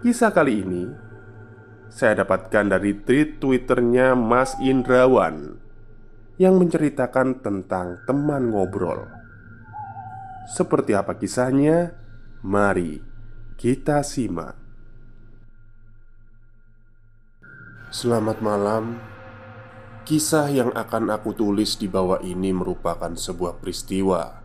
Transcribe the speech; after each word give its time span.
Kisah 0.00 0.32
kali 0.32 0.64
ini 0.64 0.88
saya 1.92 2.24
dapatkan 2.24 2.72
dari 2.72 2.96
tweet 3.04 3.36
Twitternya 3.36 4.16
Mas 4.16 4.56
Indrawan 4.56 5.60
yang 6.40 6.56
menceritakan 6.56 7.44
tentang 7.44 8.00
teman 8.08 8.48
ngobrol. 8.48 9.04
Seperti 10.48 10.96
apa 10.96 11.20
kisahnya? 11.20 11.92
Mari 12.40 13.04
kita 13.60 14.00
simak. 14.00 14.56
Selamat 17.92 18.40
malam. 18.40 18.96
Kisah 20.08 20.48
yang 20.48 20.72
akan 20.72 21.12
aku 21.12 21.36
tulis 21.36 21.76
di 21.76 21.92
bawah 21.92 22.24
ini 22.24 22.56
merupakan 22.56 23.12
sebuah 23.12 23.60
peristiwa 23.60 24.40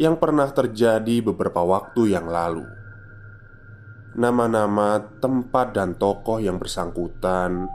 yang 0.00 0.16
pernah 0.16 0.48
terjadi 0.48 1.20
beberapa 1.20 1.60
waktu 1.60 2.16
yang 2.16 2.32
lalu 2.32 2.79
Nama-nama, 4.10 4.98
tempat, 5.22 5.70
dan 5.70 5.94
tokoh 5.94 6.42
yang 6.42 6.58
bersangkutan 6.58 7.70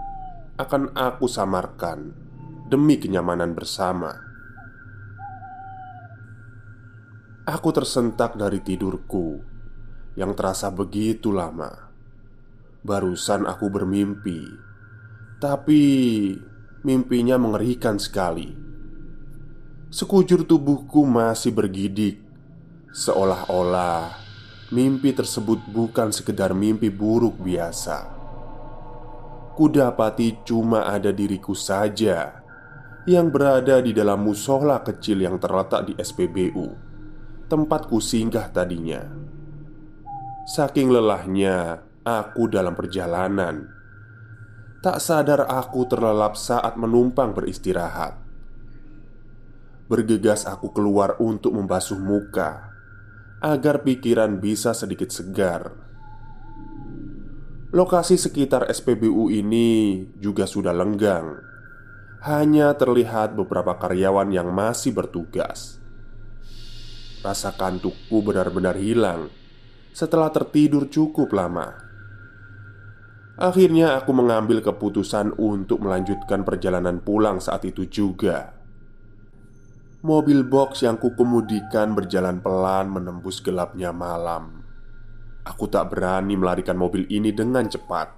akan 0.59 0.91
aku 0.91 1.31
samarkan 1.31 2.12
demi 2.68 3.00
kenyamanan 3.00 3.56
bersama. 3.56 4.12
Aku 7.47 7.72
tersentak 7.72 8.35
dari 8.35 8.59
tidurku 8.59 9.40
yang 10.19 10.35
terasa 10.35 10.68
begitu 10.75 11.31
lama. 11.31 11.72
Barusan 12.84 13.47
aku 13.47 13.72
bermimpi, 13.72 14.44
tapi 15.40 15.84
mimpinya 16.84 17.40
mengerikan 17.40 17.95
sekali. 17.95 18.51
Sekujur 19.88 20.44
tubuhku 20.44 21.07
masih 21.07 21.56
bergidik, 21.56 22.19
seolah-olah 22.91 24.25
Mimpi 24.74 25.14
tersebut 25.14 25.62
bukan 25.70 26.09
sekedar 26.09 26.50
mimpi 26.58 26.90
buruk 26.90 27.38
biasa. 27.38 28.09
Kudapati 29.53 30.42
cuma 30.42 30.90
ada 30.90 31.14
diriku 31.14 31.53
saja 31.53 32.42
yang 33.06 33.30
berada 33.30 33.78
di 33.78 33.94
dalam 33.94 34.25
musola 34.25 34.81
kecil 34.81 35.22
yang 35.22 35.38
terletak 35.38 35.86
di 35.86 35.94
SPBU, 35.94 36.66
tempatku 37.46 38.02
singgah 38.02 38.50
tadinya. 38.50 39.06
Saking 40.50 40.90
lelahnya 40.90 41.86
aku 42.02 42.50
dalam 42.50 42.74
perjalanan, 42.74 43.70
tak 44.81 44.98
sadar 44.98 45.46
aku 45.46 45.86
terlelap 45.86 46.34
saat 46.34 46.74
menumpang 46.74 47.38
beristirahat. 47.38 48.18
Bergegas 49.86 50.50
aku 50.50 50.74
keluar 50.74 51.22
untuk 51.22 51.54
membasuh 51.54 52.02
muka 52.02 52.65
agar 53.45 53.85
pikiran 53.85 54.41
bisa 54.41 54.73
sedikit 54.73 55.13
segar. 55.13 55.69
Lokasi 57.69 58.17
sekitar 58.17 58.66
SPBU 58.73 59.29
ini 59.29 60.01
juga 60.17 60.50
sudah 60.50 60.73
lenggang. 60.73 61.38
Hanya 62.25 62.73
terlihat 62.73 63.38
beberapa 63.38 63.78
karyawan 63.78 64.33
yang 64.33 64.50
masih 64.50 64.97
bertugas. 64.97 65.78
Rasa 67.22 67.53
kantukku 67.53 68.25
benar-benar 68.25 68.81
hilang 68.81 69.29
setelah 69.94 70.33
tertidur 70.33 70.89
cukup 70.89 71.29
lama. 71.29 71.85
Akhirnya, 73.38 74.00
aku 74.00 74.09
mengambil 74.16 74.63
keputusan 74.66 75.38
untuk 75.38 75.85
melanjutkan 75.85 76.41
perjalanan 76.41 76.97
pulang 76.97 77.38
saat 77.38 77.62
itu 77.67 77.85
juga. 77.85 78.55
Mobil 80.06 80.46
box 80.46 80.86
yang 80.86 81.02
kukemudikan 81.02 81.98
berjalan 81.98 82.38
pelan 82.38 82.94
menembus 82.94 83.42
gelapnya 83.42 83.90
malam. 83.90 84.62
Aku 85.42 85.66
tak 85.66 85.98
berani 85.98 86.38
melarikan 86.38 86.78
mobil 86.78 87.10
ini 87.10 87.34
dengan 87.34 87.66
cepat. 87.66 88.14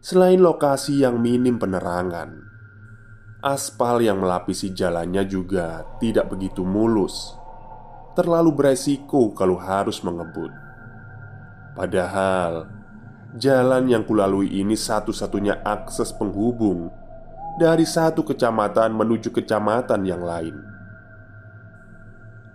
Selain 0.00 0.40
lokasi 0.40 1.04
yang 1.04 1.20
minim 1.20 1.60
penerangan, 1.60 2.40
aspal 3.44 4.00
yang 4.00 4.16
melapisi 4.16 4.72
jalannya 4.72 5.28
juga 5.28 5.84
tidak 6.00 6.32
begitu 6.32 6.64
mulus. 6.64 7.36
Terlalu 8.16 8.56
beresiko 8.56 9.36
kalau 9.36 9.60
harus 9.60 10.00
mengebut. 10.00 10.56
Padahal 11.76 12.64
jalan 13.36 13.92
yang 13.92 14.08
kulalui 14.08 14.56
ini 14.56 14.72
satu-satunya 14.72 15.60
akses 15.68 16.16
penghubung 16.16 16.88
dari 17.56 17.88
satu 17.88 18.20
kecamatan 18.20 18.92
menuju 18.92 19.32
kecamatan 19.32 20.04
yang 20.04 20.20
lain. 20.20 20.56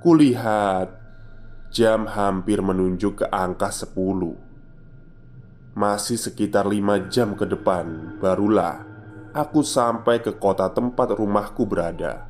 Kulihat 0.01 0.93
jam 1.73 2.05
hampir 2.09 2.61
menunjuk 2.61 3.21
ke 3.21 3.25
angka 3.29 3.69
10 3.69 3.93
Masih 5.77 6.17
sekitar 6.17 6.65
lima 6.65 7.05
jam 7.05 7.37
ke 7.37 7.45
depan 7.45 8.17
Barulah 8.17 8.81
aku 9.29 9.61
sampai 9.61 10.19
ke 10.19 10.35
kota 10.35 10.67
tempat 10.73 11.13
rumahku 11.13 11.63
berada. 11.69 12.27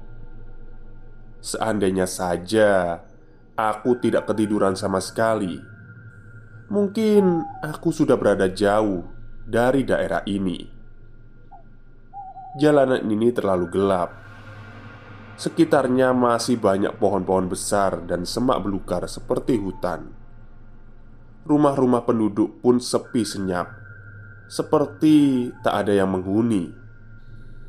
Seandainya 1.39 2.06
saja 2.06 3.01
aku 3.56 3.97
tidak 4.03 4.27
ketiduran 4.27 4.75
sama 4.75 5.00
sekali 5.00 5.57
Mungkin 6.67 7.44
aku 7.63 7.91
sudah 7.91 8.19
berada 8.19 8.51
jauh 8.51 9.07
dari 9.47 9.88
daerah 9.88 10.24
ini 10.27 10.70
Jalanan 12.51 13.07
ini 13.07 13.31
terlalu 13.31 13.71
gelap. 13.71 14.12
Sekitarnya 15.39 16.12
masih 16.12 16.59
banyak 16.59 17.00
pohon-pohon 17.00 17.48
besar 17.48 18.03
dan 18.03 18.27
semak 18.27 18.59
belukar 18.59 19.07
seperti 19.07 19.56
hutan. 19.56 20.12
Rumah-rumah 21.48 22.03
penduduk 22.03 22.59
pun 22.59 22.83
sepi 22.83 23.24
senyap, 23.24 23.71
seperti 24.51 25.48
tak 25.63 25.88
ada 25.88 25.95
yang 25.95 26.12
menghuni. 26.12 26.75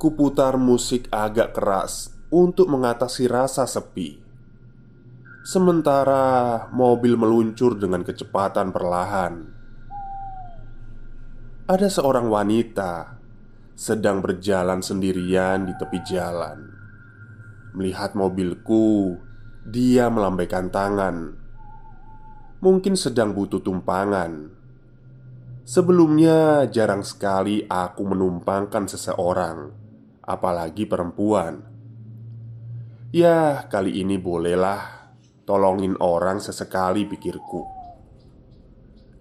Kuputar 0.02 0.58
musik 0.58 1.06
agak 1.14 1.54
keras 1.54 2.10
untuk 2.34 2.66
mengatasi 2.66 3.30
rasa 3.30 3.70
sepi. 3.70 4.18
Sementara 5.46 6.66
mobil 6.74 7.14
meluncur 7.14 7.78
dengan 7.78 8.02
kecepatan 8.02 8.74
perlahan. 8.74 9.46
Ada 11.70 11.86
seorang 11.86 12.26
wanita 12.26 13.21
sedang 13.72 14.20
berjalan 14.20 14.84
sendirian 14.84 15.64
di 15.64 15.74
tepi 15.76 15.98
jalan. 16.04 16.72
Melihat 17.72 18.12
mobilku, 18.12 19.16
dia 19.64 20.10
melambaikan 20.10 20.68
tangan. 20.68 21.36
Mungkin 22.62 22.94
sedang 22.94 23.32
butuh 23.32 23.62
tumpangan. 23.62 24.52
Sebelumnya, 25.62 26.66
jarang 26.68 27.06
sekali 27.06 27.62
aku 27.70 28.02
menumpangkan 28.02 28.90
seseorang, 28.90 29.70
apalagi 30.26 30.84
perempuan. 30.90 31.62
Ya, 33.14 33.68
kali 33.70 34.02
ini 34.02 34.18
bolehlah 34.18 35.14
tolongin 35.46 35.94
orang 36.02 36.42
sesekali, 36.42 37.06
pikirku. 37.06 37.62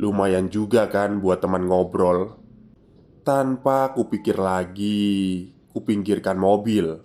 Lumayan 0.01 0.49
juga 0.49 0.89
kan 0.89 1.21
buat 1.21 1.45
teman 1.45 1.69
ngobrol. 1.69 2.40
Tanpa 3.21 3.93
kupikir 3.93 4.33
lagi, 4.33 5.45
kupinggirkan 5.77 6.41
mobil 6.41 6.97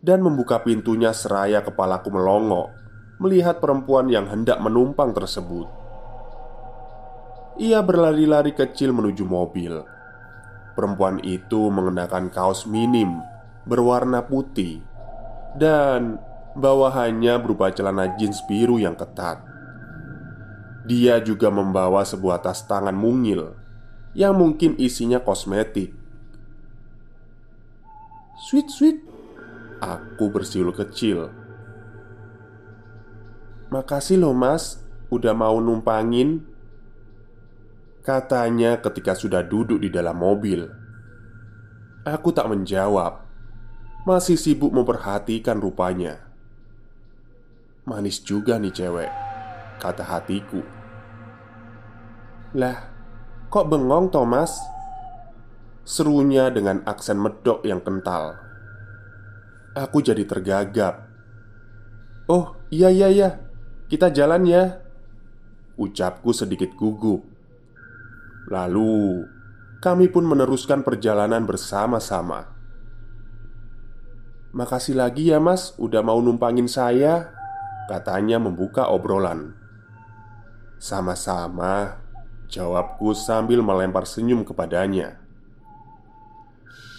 dan 0.00 0.24
membuka 0.24 0.64
pintunya 0.64 1.12
seraya 1.12 1.60
kepalaku 1.60 2.08
melongo 2.08 2.72
melihat 3.20 3.60
perempuan 3.60 4.08
yang 4.08 4.24
hendak 4.32 4.56
menumpang 4.64 5.12
tersebut. 5.12 5.68
Ia 7.60 7.84
berlari-lari 7.84 8.56
kecil 8.56 8.96
menuju 8.96 9.28
mobil. 9.28 9.84
Perempuan 10.72 11.20
itu 11.20 11.68
mengenakan 11.68 12.32
kaos 12.32 12.64
minim 12.64 13.20
berwarna 13.68 14.24
putih 14.24 14.80
dan 15.60 16.16
bawahannya 16.56 17.36
berupa 17.44 17.68
celana 17.68 18.16
jeans 18.16 18.40
biru 18.48 18.80
yang 18.80 18.96
ketat. 18.96 19.44
Dia 20.88 21.20
juga 21.20 21.52
membawa 21.52 22.08
sebuah 22.08 22.40
tas 22.40 22.64
tangan 22.64 22.96
mungil 22.96 23.61
yang 24.12 24.36
mungkin 24.36 24.76
isinya 24.76 25.20
kosmetik. 25.20 25.92
Sweet, 28.42 28.68
sweet, 28.68 28.98
Aku 29.82 30.30
bersiul 30.30 30.70
kecil. 30.70 31.26
Makasih 33.74 34.22
loh 34.22 34.30
mas, 34.30 34.78
udah 35.10 35.34
mau 35.34 35.58
numpangin. 35.58 36.46
Katanya 38.06 38.78
ketika 38.78 39.18
sudah 39.18 39.42
duduk 39.42 39.82
di 39.82 39.90
dalam 39.90 40.22
mobil. 40.22 40.70
Aku 42.06 42.30
tak 42.30 42.46
menjawab. 42.46 43.26
Masih 44.06 44.38
sibuk 44.38 44.70
memperhatikan 44.70 45.58
rupanya. 45.58 46.30
Manis 47.82 48.22
juga 48.22 48.62
nih 48.62 48.70
cewek, 48.70 49.10
kata 49.82 50.06
hatiku. 50.06 50.62
Lah, 52.54 52.91
kok 53.52 53.68
bengong 53.68 54.08
Thomas? 54.08 54.56
Serunya 55.84 56.48
dengan 56.48 56.80
aksen 56.88 57.20
medok 57.20 57.60
yang 57.68 57.84
kental. 57.84 58.40
Aku 59.76 60.00
jadi 60.00 60.24
tergagap. 60.24 61.04
"Oh, 62.32 62.56
iya 62.72 62.88
iya 62.88 63.12
iya. 63.12 63.30
Kita 63.92 64.08
jalan 64.08 64.48
ya." 64.48 64.80
Ucapku 65.76 66.32
sedikit 66.32 66.72
gugup. 66.80 67.28
Lalu, 68.48 69.28
kami 69.84 70.08
pun 70.08 70.24
meneruskan 70.24 70.80
perjalanan 70.80 71.44
bersama-sama. 71.44 72.56
"Makasih 74.56 74.96
lagi 74.96 75.28
ya, 75.28 75.44
Mas, 75.44 75.76
udah 75.76 76.00
mau 76.00 76.24
numpangin 76.24 76.72
saya," 76.72 77.36
katanya 77.92 78.40
membuka 78.40 78.88
obrolan. 78.88 79.52
"Sama-sama," 80.80 82.01
jawabku 82.52 83.16
sambil 83.16 83.64
melempar 83.64 84.04
senyum 84.04 84.44
kepadanya. 84.44 85.16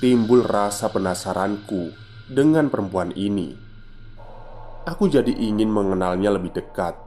Timbul 0.02 0.42
rasa 0.42 0.90
penasaranku 0.90 1.94
dengan 2.26 2.74
perempuan 2.74 3.14
ini. 3.14 3.54
Aku 4.90 5.08
jadi 5.08 5.30
ingin 5.30 5.70
mengenalnya 5.70 6.34
lebih 6.34 6.52
dekat. 6.58 6.98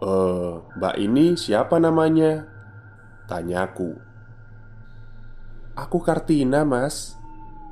"Eh, 0.00 0.52
Mbak 0.80 0.96
ini 0.96 1.36
siapa 1.36 1.76
namanya?" 1.76 2.48
tanyaku. 3.28 3.94
"Aku 5.76 6.00
Kartina, 6.00 6.64
Mas. 6.64 7.14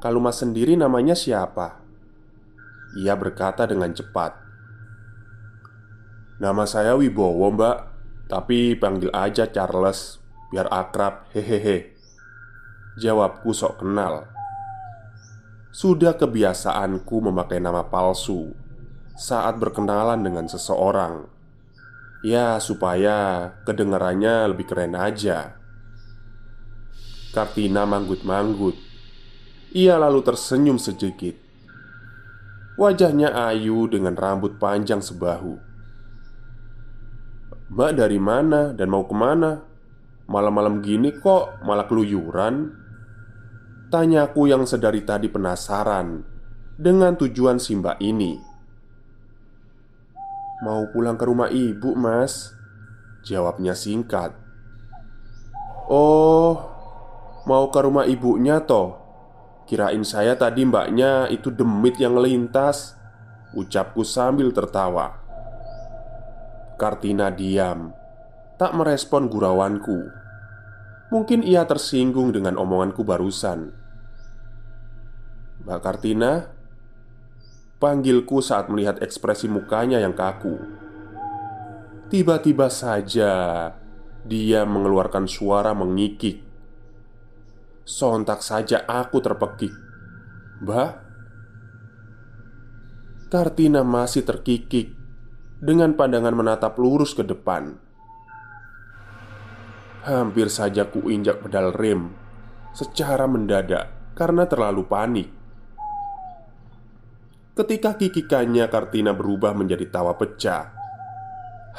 Kalau 0.05 0.21
Mas 0.21 0.39
sendiri 0.39 0.77
namanya 0.77 1.17
siapa?" 1.17 1.81
Ia 2.95 3.17
berkata 3.19 3.67
dengan 3.67 3.91
cepat. 3.91 4.39
"Nama 6.39 6.63
saya 6.63 6.95
Wibowo, 6.95 7.51
Mbak, 7.51 7.94
tapi 8.31 8.77
panggil 8.79 9.13
aja 9.13 9.49
Charles 9.49 10.21
biar 10.53 10.69
akrab, 10.71 11.29
hehehe." 11.35 11.95
Jawabku 12.95 13.51
sok 13.51 13.83
kenal. 13.83 14.31
Sudah 15.75 16.15
kebiasaanku 16.15 17.19
memakai 17.27 17.59
nama 17.59 17.83
palsu 17.91 18.55
saat 19.19 19.59
berkenalan 19.59 20.23
dengan 20.23 20.47
seseorang. 20.47 21.27
Ya, 22.23 22.57
supaya 22.63 23.51
kedengarannya 23.67 24.55
lebih 24.55 24.71
keren 24.71 24.95
aja. 24.95 25.59
Kartina 27.35 27.83
manggut-manggut. 27.83 28.79
Ia 29.75 29.99
lalu 29.99 30.23
tersenyum 30.23 30.79
sedikit. 30.79 31.35
Wajahnya 32.79 33.35
ayu 33.51 33.91
dengan 33.91 34.15
rambut 34.15 34.63
panjang 34.63 35.03
sebahu. 35.03 35.59
Mbak 37.73 37.93
dari 37.97 38.21
mana? 38.21 38.77
Dan 38.77 38.93
mau 38.93 39.09
ke 39.09 39.17
mana? 39.17 39.65
Malam-malam 40.29 40.85
gini 40.85 41.13
kok 41.17 41.65
malah 41.65 41.89
keluyuran? 41.89 42.73
Tanyaku 43.89 44.51
yang 44.51 44.65
sedari 44.65 45.05
tadi 45.05 45.29
penasaran 45.29 46.25
Dengan 46.75 47.15
tujuan 47.15 47.61
Simba 47.61 47.95
ini. 48.01 48.37
Mau 50.65 50.89
pulang 50.93 51.17
ke 51.17 51.25
rumah 51.25 51.49
ibu 51.53 51.93
mas? 51.97 52.53
Jawabnya 53.25 53.73
singkat. 53.73 54.37
Oh 55.89 56.73
Mau 57.45 57.69
ke 57.69 57.81
rumah 57.85 58.09
ibunya 58.09 58.61
toh? 58.65 59.01
Kirain 59.65 60.05
saya 60.05 60.37
tadi 60.37 60.65
mbaknya 60.65 61.29
itu 61.33 61.49
demit 61.49 61.97
yang 61.97 62.21
melintas 62.21 62.97
Ucapku 63.57 64.05
sambil 64.05 64.53
tertawa 64.53 65.24
Kartina 66.75 67.31
diam. 67.31 67.95
Tak 68.55 68.71
merespon 68.75 69.27
gurawanku 69.27 70.25
Mungkin 71.15 71.47
ia 71.47 71.63
tersinggung 71.63 72.35
dengan 72.35 72.59
omonganku 72.59 73.07
barusan. 73.07 73.71
Mbak 75.63 75.79
Kartina 75.79 76.51
Panggilku 77.79 78.43
saat 78.43 78.67
melihat 78.67 78.99
ekspresi 78.99 79.47
mukanya 79.47 80.03
yang 80.03 80.17
kaku. 80.17 80.59
Tiba-tiba 82.11 82.67
saja 82.67 83.33
Dia 84.27 84.67
mengeluarkan 84.67 85.31
suara 85.31 85.71
mengikik. 85.77 86.43
Sontak 87.87 88.41
saja 88.43 88.83
aku 88.89 89.23
terpekik. 89.23 89.71
Mbak? 90.67 90.91
Kartina 93.29 93.87
masih 93.87 94.27
terkikik 94.27 95.04
Dengan 95.65 95.97
pandangan 95.97 96.37
menatap 96.37 96.77
lurus 96.77 97.17
ke 97.17 97.25
depan. 97.25 97.81
Hampir 100.05 100.53
saja 100.53 100.85
ku 100.93 101.09
injak 101.09 101.41
pedal 101.41 101.73
rem 101.73 102.13
Secara 102.77 103.25
mendadak 103.25 103.89
Karena 104.13 104.45
terlalu 104.45 104.85
panik. 104.85 105.29
Ketika 107.57 107.97
kikikannya 107.97 108.69
Kartina 108.69 109.17
berubah 109.17 109.57
menjadi 109.57 109.89
tawa 109.89 110.13
pecah. 110.21 110.69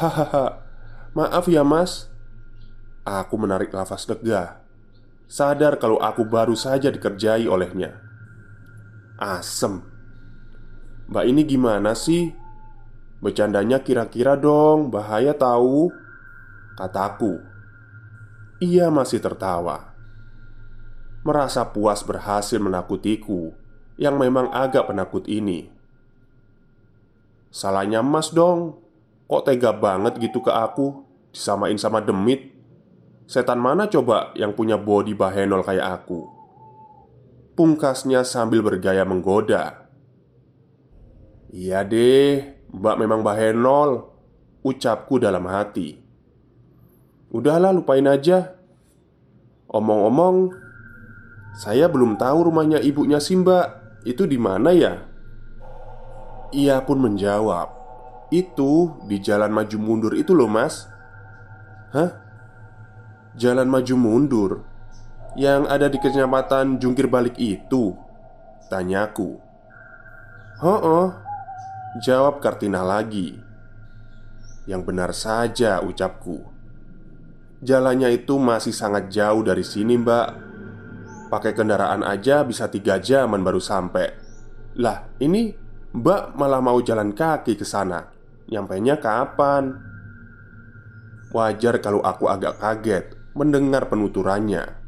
Hahaha 0.01 0.65
Maaf 1.15 1.47
ya 1.47 1.63
mas. 1.63 2.11
Aku 3.07 3.39
menarik 3.39 3.71
nafas 3.71 4.03
lega. 4.11 4.59
Sadar 5.31 5.79
kalau 5.79 5.95
aku 6.03 6.27
baru 6.27 6.59
saja 6.59 6.91
dikerjai 6.91 7.47
olehnya. 7.47 8.03
Asem. 9.15 9.79
Mbak 11.07 11.25
ini 11.31 11.41
gimana 11.47 11.95
sih? 11.95 12.35
Bercandanya 13.23 13.79
kira-kira 13.81 14.35
dong 14.35 14.91
Bahaya 14.91 15.31
tahu 15.35 15.91
Kataku 16.75 17.39
Ia 18.59 18.91
masih 18.91 19.23
tertawa 19.23 19.95
Merasa 21.25 21.65
puas 21.65 22.05
berhasil 22.05 22.61
menakutiku 22.61 23.65
yang 23.95 24.19
memang 24.19 24.51
agak 24.51 24.91
penakut 24.91 25.25
ini. 25.27 25.71
Salahnya 27.51 28.03
Mas 28.03 28.35
dong, 28.35 28.83
kok 29.31 29.47
tega 29.47 29.71
banget 29.71 30.19
gitu 30.19 30.43
ke 30.43 30.51
aku, 30.51 31.07
disamain 31.31 31.79
sama 31.79 32.03
demit. 32.03 32.51
Setan 33.25 33.57
mana 33.57 33.89
coba 33.89 34.35
yang 34.37 34.53
punya 34.53 34.77
body 34.77 35.17
bahenol 35.17 35.63
kayak 35.65 36.03
aku? 36.03 36.29
Pungkasnya 37.55 38.27
sambil 38.27 38.59
bergaya 38.61 39.07
menggoda. 39.07 39.87
Iya 41.55 41.87
deh, 41.87 42.54
mbak 42.75 42.95
memang 42.99 43.23
bahenol, 43.23 44.11
ucapku 44.61 45.17
dalam 45.17 45.47
hati. 45.47 45.95
Udahlah, 47.31 47.71
lupain 47.71 48.05
aja. 48.05 48.55
Omong-omong, 49.71 50.51
saya 51.55 51.87
belum 51.87 52.19
tahu 52.19 52.51
rumahnya 52.51 52.83
ibunya 52.83 53.23
Simba 53.23 53.79
itu 54.03 54.27
di 54.27 54.35
mana 54.35 54.75
ya? 54.75 55.07
Ia 56.53 56.83
pun 56.83 57.01
menjawab 57.01 57.73
Itu 58.29 59.01
di 59.07 59.17
jalan 59.17 59.49
maju 59.49 59.77
mundur 59.81 60.13
itu 60.13 60.35
loh 60.35 60.51
mas 60.51 60.85
Hah? 61.95 62.11
Jalan 63.33 63.67
maju 63.67 63.95
mundur 63.97 64.51
Yang 65.39 65.61
ada 65.67 65.87
di 65.89 65.97
kecamatan 65.99 66.77
Jungkir 66.77 67.09
Balik 67.09 67.35
itu 67.41 67.97
Tanyaku 68.69 69.41
Oh, 70.63 70.79
oh 70.79 71.24
Jawab 71.95 72.43
Kartina 72.43 72.83
lagi. 72.83 73.31
Yang 74.67 74.81
benar 74.83 75.15
saja 75.15 75.79
ucapku. 75.79 76.43
Jalannya 77.63 78.11
itu 78.11 78.35
masih 78.35 78.75
sangat 78.75 79.07
jauh 79.07 79.39
dari 79.47 79.63
sini 79.63 79.95
mbak. 79.95 80.27
Pakai 81.31 81.55
kendaraan 81.55 82.03
aja 82.03 82.43
bisa 82.43 82.67
tiga 82.67 82.99
jaman 82.99 83.39
baru 83.47 83.63
sampai. 83.63 84.11
Lah 84.75 85.07
ini 85.23 85.55
mbak 85.95 86.35
malah 86.35 86.59
mau 86.59 86.83
jalan 86.83 87.15
kaki 87.15 87.55
ke 87.55 87.63
sana. 87.63 88.11
Nyampainya 88.51 88.99
kapan? 88.99 89.71
Wajar 91.31 91.79
kalau 91.79 92.03
aku 92.03 92.27
agak 92.27 92.59
kaget 92.59 93.05
mendengar 93.39 93.87
penuturannya 93.87 94.84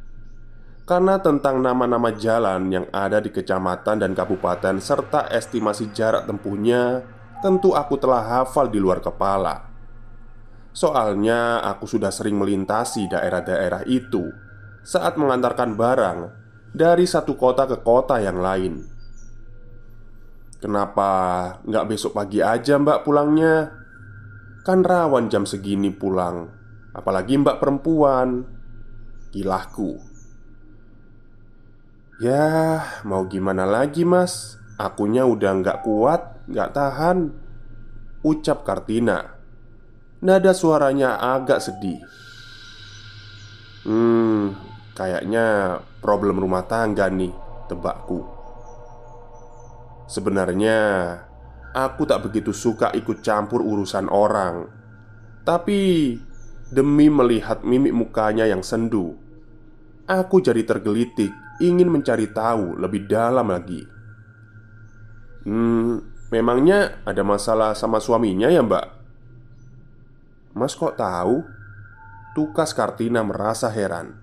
karena 0.88 1.20
tentang 1.20 1.60
nama-nama 1.60 2.16
jalan 2.16 2.72
yang 2.72 2.88
ada 2.96 3.20
di 3.20 3.28
kecamatan 3.28 4.00
dan 4.00 4.16
kabupaten 4.16 4.80
serta 4.80 5.28
estimasi 5.28 5.92
jarak 5.92 6.24
tempuhnya 6.24 7.04
tentu 7.44 7.76
aku 7.76 8.00
telah 8.00 8.24
hafal 8.24 8.72
di 8.72 8.80
luar 8.80 9.04
kepala. 9.04 9.68
Soalnya 10.72 11.60
aku 11.60 11.84
sudah 11.92 12.08
sering 12.08 12.40
melintasi 12.40 13.12
daerah-daerah 13.12 13.84
itu 13.84 14.32
saat 14.80 15.20
mengantarkan 15.20 15.76
barang 15.76 16.20
dari 16.72 17.04
satu 17.04 17.36
kota 17.36 17.68
ke 17.68 17.84
kota 17.84 18.24
yang 18.24 18.40
lain. 18.40 18.88
Kenapa 20.64 21.12
nggak 21.68 21.86
besok 21.92 22.16
pagi 22.16 22.40
aja 22.40 22.80
mbak 22.80 23.04
pulangnya? 23.04 23.76
Kan 24.64 24.84
rawan 24.84 25.32
jam 25.32 25.48
segini 25.48 25.96
pulang 25.96 26.44
Apalagi 26.92 27.40
mbak 27.40 27.56
perempuan 27.64 28.44
Kilahku 29.32 30.17
Ya, 32.18 32.82
mau 33.06 33.30
gimana 33.30 33.70
lagi 33.70 34.02
mas? 34.02 34.58
Akunya 34.82 35.22
udah 35.30 35.62
nggak 35.62 35.86
kuat, 35.86 36.50
nggak 36.50 36.74
tahan 36.74 37.30
Ucap 38.26 38.66
Kartina. 38.66 39.38
Nada 40.26 40.50
suaranya 40.58 41.22
agak 41.22 41.62
sedih. 41.62 42.02
Hmm, 43.86 44.58
kayaknya 44.98 45.78
problem 46.02 46.42
rumah 46.42 46.66
tangga 46.66 47.06
nih 47.06 47.30
Tebakku. 47.70 48.26
Sebenarnya 50.10 50.78
Aku 51.78 52.10
tak 52.10 52.26
begitu 52.26 52.50
suka 52.50 52.90
ikut 52.98 53.22
campur 53.22 53.62
urusan 53.62 54.10
orang. 54.10 54.66
Tapi 55.46 56.18
Demi 56.74 57.14
melihat 57.14 57.62
mimik 57.62 57.94
mukanya 57.94 58.50
yang 58.50 58.66
sendu 58.66 59.16
Aku 60.10 60.44
jadi 60.44 60.66
tergelitik 60.68 61.32
ingin 61.62 61.90
mencari 61.90 62.30
tahu 62.30 62.78
lebih 62.78 63.10
dalam 63.10 63.50
lagi. 63.50 63.82
Hmm, 65.48 66.04
memangnya 66.30 67.02
ada 67.08 67.24
masalah 67.24 67.72
sama 67.74 68.04
suaminya 68.04 68.52
ya, 68.52 68.62
Mbak? 68.62 68.86
Mas 70.58 70.74
kok 70.74 70.98
tahu? 70.98 71.46
Tukas 72.34 72.74
Kartina 72.74 73.26
merasa 73.26 73.70
heran. 73.70 74.18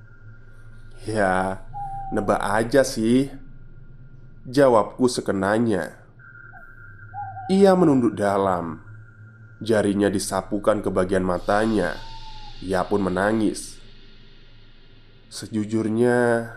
Ya, 1.07 1.63
nebak 2.15 2.39
aja 2.39 2.87
sih. 2.87 3.31
Jawabku 4.47 5.09
sekenanya. 5.09 5.99
Ia 7.51 7.73
menunduk 7.75 8.15
dalam. 8.17 8.85
Jarinya 9.65 10.13
disapukan 10.13 10.85
ke 10.85 10.91
bagian 10.93 11.25
matanya. 11.25 11.97
Ia 12.61 12.85
pun 12.85 13.05
menangis. 13.05 13.81
Sejujurnya, 15.33 16.51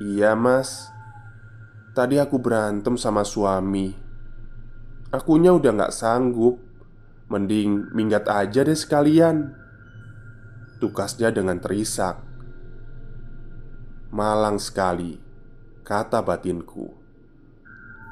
Iya 0.00 0.32
mas. 0.32 0.88
Tadi 1.92 2.16
aku 2.16 2.40
berantem 2.40 2.96
sama 2.96 3.20
suami. 3.20 3.92
Akunya 5.12 5.52
udah 5.52 5.76
gak 5.76 5.92
sanggup. 5.92 6.56
Mending 7.28 7.92
minggat 7.92 8.24
aja 8.24 8.64
deh 8.64 8.72
sekalian. 8.72 9.52
Tukasnya 10.80 11.28
dengan 11.28 11.60
terisak. 11.60 12.16
Malang 14.08 14.56
sekali 14.56 15.20
Kata 15.84 16.24
batinku. 16.24 16.88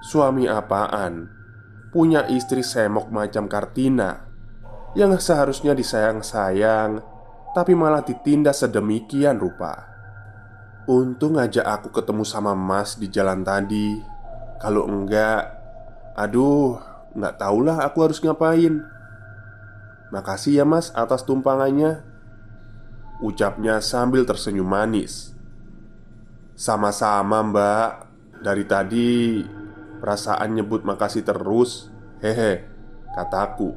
Suami 0.05 0.45
apaan? 0.45 1.33
Punya 1.89 2.29
istri 2.29 2.61
semok 2.61 3.09
macam 3.09 3.49
Kartina. 3.49 4.29
Yang 4.93 5.25
seharusnya 5.25 5.73
disayang-sayang 5.73 7.01
Tapi 7.57 7.73
malah 7.73 8.05
ditindas 8.05 8.61
sedemikian 8.61 9.41
rupa 9.41 9.98
Untung 10.89 11.37
ngajak 11.37 11.69
aku 11.69 11.93
ketemu 11.93 12.25
sama 12.25 12.57
Mas 12.57 12.97
di 12.97 13.13
jalan 13.13 13.45
tadi. 13.45 14.01
Kalau 14.57 14.89
enggak, 14.89 15.53
aduh, 16.17 16.81
nggak 17.13 17.37
tahulah 17.37 17.85
aku 17.85 18.09
harus 18.09 18.25
ngapain. 18.25 18.81
Makasih 20.09 20.57
ya 20.57 20.65
Mas 20.65 20.89
atas 20.97 21.29
tumpangannya. 21.29 22.01
Ucapnya 23.21 23.85
sambil 23.85 24.25
tersenyum 24.25 24.65
manis. 24.65 25.37
Sama-sama 26.57 27.45
Mbak. 27.45 27.91
Dari 28.41 28.65
tadi 28.65 29.45
perasaan 30.01 30.57
nyebut 30.57 30.89
makasih 30.89 31.21
terus. 31.21 31.93
Hehe, 32.25 32.65
kataku. 33.13 33.77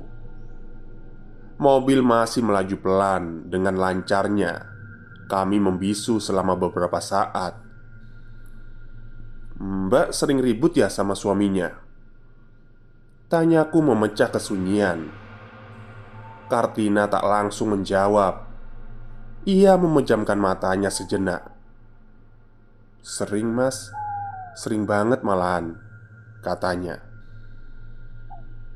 Mobil 1.59 1.99
masih 1.99 2.39
melaju 2.39 2.75
pelan 2.79 3.51
dengan 3.51 3.75
lancarnya 3.75 4.70
kami 5.31 5.63
membisu 5.63 6.19
selama 6.19 6.59
beberapa 6.59 6.99
saat. 6.99 7.55
Mbak 9.55 10.11
sering 10.11 10.43
ribut 10.43 10.75
ya 10.75 10.91
sama 10.91 11.15
suaminya? 11.15 11.71
Tanyaku 13.31 13.79
memecah 13.79 14.27
kesunyian. 14.27 15.07
Kartina 16.51 17.07
tak 17.07 17.23
langsung 17.23 17.71
menjawab. 17.71 18.43
Ia 19.47 19.79
memejamkan 19.79 20.35
matanya 20.35 20.91
sejenak. 20.91 21.47
Sering, 22.99 23.47
Mas. 23.55 23.87
Sering 24.59 24.83
banget 24.83 25.23
malahan, 25.23 25.79
katanya. 26.43 26.99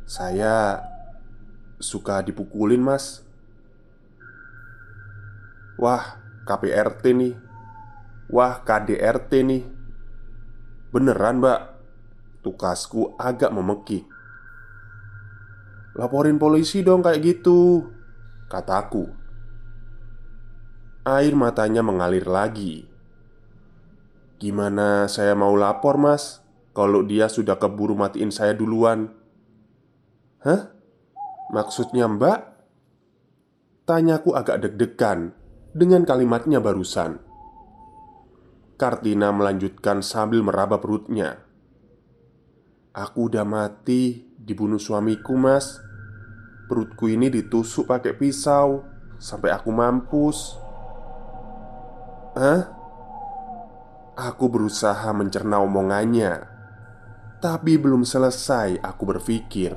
Saya 0.08 0.80
suka 1.84 2.24
dipukulin, 2.24 2.80
Mas. 2.80 3.28
Wah, 5.76 6.25
KPRT 6.46 7.04
nih. 7.18 7.34
Wah 8.30 8.62
KDRT 8.62 9.32
nih. 9.42 9.64
Beneran 10.94 11.42
mbak. 11.42 11.60
Tukasku 12.46 13.18
agak 13.18 13.50
memekik. 13.50 14.06
Laporin 15.98 16.38
polisi 16.38 16.84
dong 16.84 17.00
kayak 17.00 17.24
gitu 17.24 17.88
Kataku 18.52 19.08
Air 21.08 21.38
matanya 21.38 21.80
mengalir 21.86 22.28
lagi. 22.28 22.84
Gimana 24.42 25.06
saya 25.06 25.38
mau 25.38 25.54
lapor 25.54 26.02
mas? 26.02 26.42
Kalau 26.74 27.06
dia 27.06 27.30
sudah 27.30 27.62
keburu 27.62 27.94
matiin 27.94 28.34
saya 28.34 28.58
duluan. 28.58 29.14
Hah? 30.42 30.74
Maksudnya 31.54 32.10
mbak? 32.10 32.58
Tanyaku 33.86 34.34
agak 34.34 34.66
deg-degan 34.66 35.45
dengan 35.76 36.08
kalimatnya 36.08 36.64
barusan. 36.64 37.20
Kartina 38.80 39.36
melanjutkan 39.36 40.00
sambil 40.00 40.40
meraba 40.40 40.80
perutnya. 40.80 41.44
"Aku 42.96 43.28
udah 43.28 43.44
mati, 43.44 44.24
dibunuh 44.40 44.80
suamiku, 44.80 45.36
Mas. 45.36 45.84
Perutku 46.72 47.12
ini 47.12 47.28
ditusuk 47.28 47.92
pakai 47.92 48.16
pisau 48.16 48.88
sampai 49.20 49.52
aku 49.52 49.70
mampus." 49.76 50.56
Hah? 52.40 52.72
Aku 54.16 54.48
berusaha 54.48 55.12
mencerna 55.12 55.60
omongannya, 55.60 56.48
tapi 57.44 57.76
belum 57.76 58.08
selesai 58.08 58.80
aku 58.80 59.04
berpikir. 59.04 59.76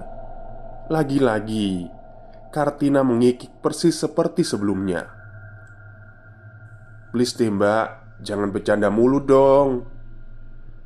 Lagi-lagi, 0.87 1.91
Kartina 2.55 3.03
mengikik 3.03 3.59
persis 3.59 3.99
seperti 3.99 4.47
sebelumnya. 4.47 5.18
Please 7.11 7.37
deh 7.37 7.49
mbak, 7.49 8.21
jangan 8.21 8.53
bercanda 8.53 8.93
mulu 8.93 9.25
dong. 9.25 9.89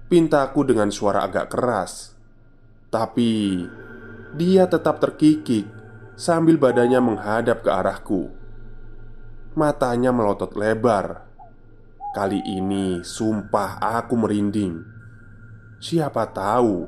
Pintaku 0.07 0.63
dengan 0.69 0.93
suara 0.93 1.25
agak 1.27 1.51
keras. 1.51 2.15
Tapi 2.93 3.65
Dia 4.33 4.65
tetap 4.65 4.97
terkikik 4.97 5.83
Sambil 6.13 6.61
badannya 6.61 7.01
menghadap 7.01 7.65
ke 7.65 7.71
arahku. 7.73 8.29
Matanya 9.57 10.13
melotot 10.13 10.53
lebar. 10.53 11.25
Kali 12.13 12.45
ini 12.45 13.01
sumpah 13.01 13.81
aku 13.81 14.21
merinding. 14.21 14.85
Siapa 15.81 16.29
tahu 16.29 16.87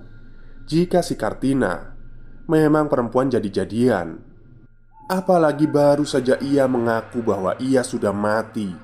jika 0.69 1.01
si 1.01 1.17
Kartina 1.17 1.97
memang 2.45 2.93
perempuan 2.93 3.33
jadi-jadian. 3.33 4.21
Apalagi 5.09 5.65
baru 5.65 6.05
saja 6.05 6.37
ia 6.45 6.69
mengaku 6.69 7.25
bahwa 7.25 7.57
ia 7.57 7.81
sudah 7.81 8.13
mati 8.13 8.84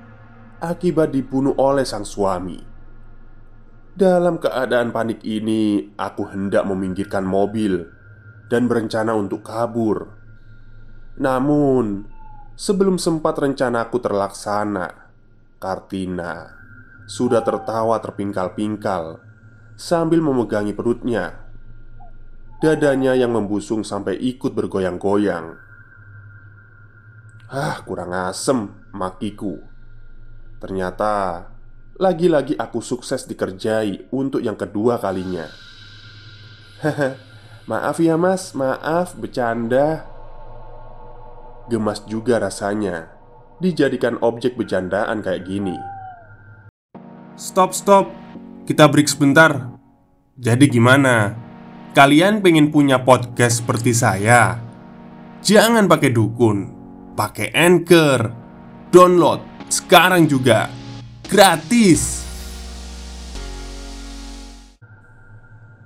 akibat 0.61 1.17
dibunuh 1.17 1.57
oleh 1.57 1.89
sang 1.89 2.05
suami. 2.05 2.61
Dalam 3.97 4.37
keadaan 4.39 4.93
panik 4.93 5.25
ini, 5.25 5.93
aku 5.97 6.29
hendak 6.29 6.69
meminggirkan 6.69 7.25
mobil 7.25 7.89
dan 8.53 8.69
berencana 8.69 9.17
untuk 9.17 9.43
kabur. 9.45 10.15
Namun, 11.21 12.09
sebelum 12.55 13.01
sempat 13.01 13.41
rencanaku 13.41 13.99
terlaksana, 14.01 14.89
Kartina 15.61 16.61
sudah 17.05 17.43
tertawa 17.43 17.99
terpingkal-pingkal 17.99 19.21
sambil 19.77 20.25
memegangi 20.25 20.73
perutnya. 20.73 21.51
Dadanya 22.61 23.17
yang 23.17 23.33
membusung 23.33 23.81
sampai 23.81 24.21
ikut 24.21 24.53
bergoyang-goyang. 24.53 25.57
Ah, 27.49 27.81
kurang 27.83 28.13
asem, 28.13 28.69
makiku. 28.93 29.70
Ternyata 30.61 31.49
lagi-lagi 31.97 32.53
aku 32.61 32.85
sukses 32.85 33.25
dikerjai 33.25 34.13
untuk 34.13 34.45
yang 34.45 34.61
kedua 34.61 35.01
kalinya. 35.01 35.49
Haha, 36.85 37.17
maaf 37.71 37.97
ya, 37.97 38.21
Mas. 38.21 38.53
Maaf, 38.53 39.17
bercanda. 39.17 40.05
Gemas 41.73 42.05
juga 42.05 42.37
rasanya 42.37 43.09
dijadikan 43.61 44.21
objek 44.21 44.57
bercandaan 44.57 45.25
kayak 45.25 45.49
gini. 45.49 45.77
Stop, 47.41 47.73
stop. 47.73 48.13
Kita 48.69 48.85
break 48.89 49.09
sebentar. 49.09 49.73
Jadi 50.37 50.69
gimana? 50.69 51.33
Kalian 51.97 52.45
pengen 52.45 52.69
punya 52.69 53.01
podcast 53.01 53.65
seperti 53.65 53.97
saya? 53.97 54.61
Jangan 55.41 55.89
pakai 55.89 56.13
dukun, 56.13 56.59
pakai 57.17 57.49
Anchor. 57.57 58.21
Download 58.91 59.50
sekarang 59.71 60.27
juga. 60.27 60.67
Gratis. 61.31 62.27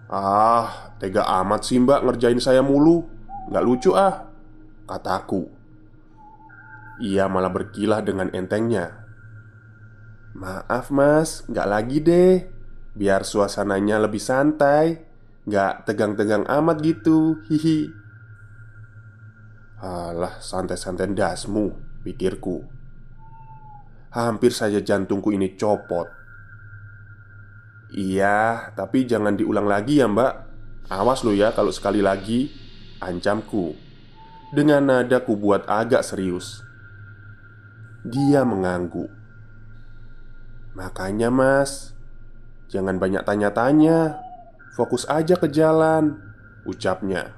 Ah, 0.09 0.95
tega 0.97 1.29
amat 1.45 1.69
sih 1.69 1.77
mbak 1.77 2.01
ngerjain 2.01 2.41
saya 2.41 2.65
mulu. 2.65 3.05
Nggak 3.45 3.65
lucu 3.69 3.93
ah 3.93 4.25
Kataku 4.89 5.45
Ia 7.05 7.29
malah 7.29 7.53
berkilah 7.53 8.01
dengan 8.01 8.33
entengnya. 8.33 9.05
Maaf 10.33 10.89
mas, 10.89 11.45
nggak 11.51 11.69
lagi 11.69 11.99
deh. 12.01 12.37
Biar 12.97 13.27
suasananya 13.27 14.01
lebih 14.01 14.23
santai. 14.23 15.03
Nggak 15.45 15.85
tegang-tegang 15.85 16.49
amat 16.49 16.81
gitu 16.81 17.43
Hihi. 17.51 17.93
Alah, 19.85 20.41
santai-santai 20.41 21.13
dasmu 21.13 21.77
Pikirku 22.01 22.84
Hampir 24.15 24.55
saja 24.55 24.79
jantungku 24.79 25.35
ini 25.35 25.59
copot. 25.59 26.07
Iya, 27.95 28.71
tapi 28.79 29.07
jangan 29.11 29.35
diulang 29.35 29.67
lagi 29.67 29.99
ya 29.99 30.07
mbak. 30.07 30.33
Awas 30.87 31.27
lo 31.27 31.35
ya 31.35 31.51
kalau 31.51 31.75
sekali 31.75 31.99
lagi 31.99 32.51
Ancamku. 33.03 33.75
Dengan 34.55 34.87
nada 34.87 35.19
ku 35.27 35.35
buat 35.35 35.67
agak 35.67 36.07
serius. 36.07 36.63
Dia 38.07 38.47
mengangguk. 38.47 39.11
Makanya 40.79 41.31
mas 41.35 41.95
Jangan 42.71 42.99
banyak 42.99 43.23
tanya-tanya. 43.23 44.19
Fokus 44.75 45.07
aja 45.07 45.39
ke 45.39 45.47
jalan 45.47 46.19
Ucapnya. 46.67 47.37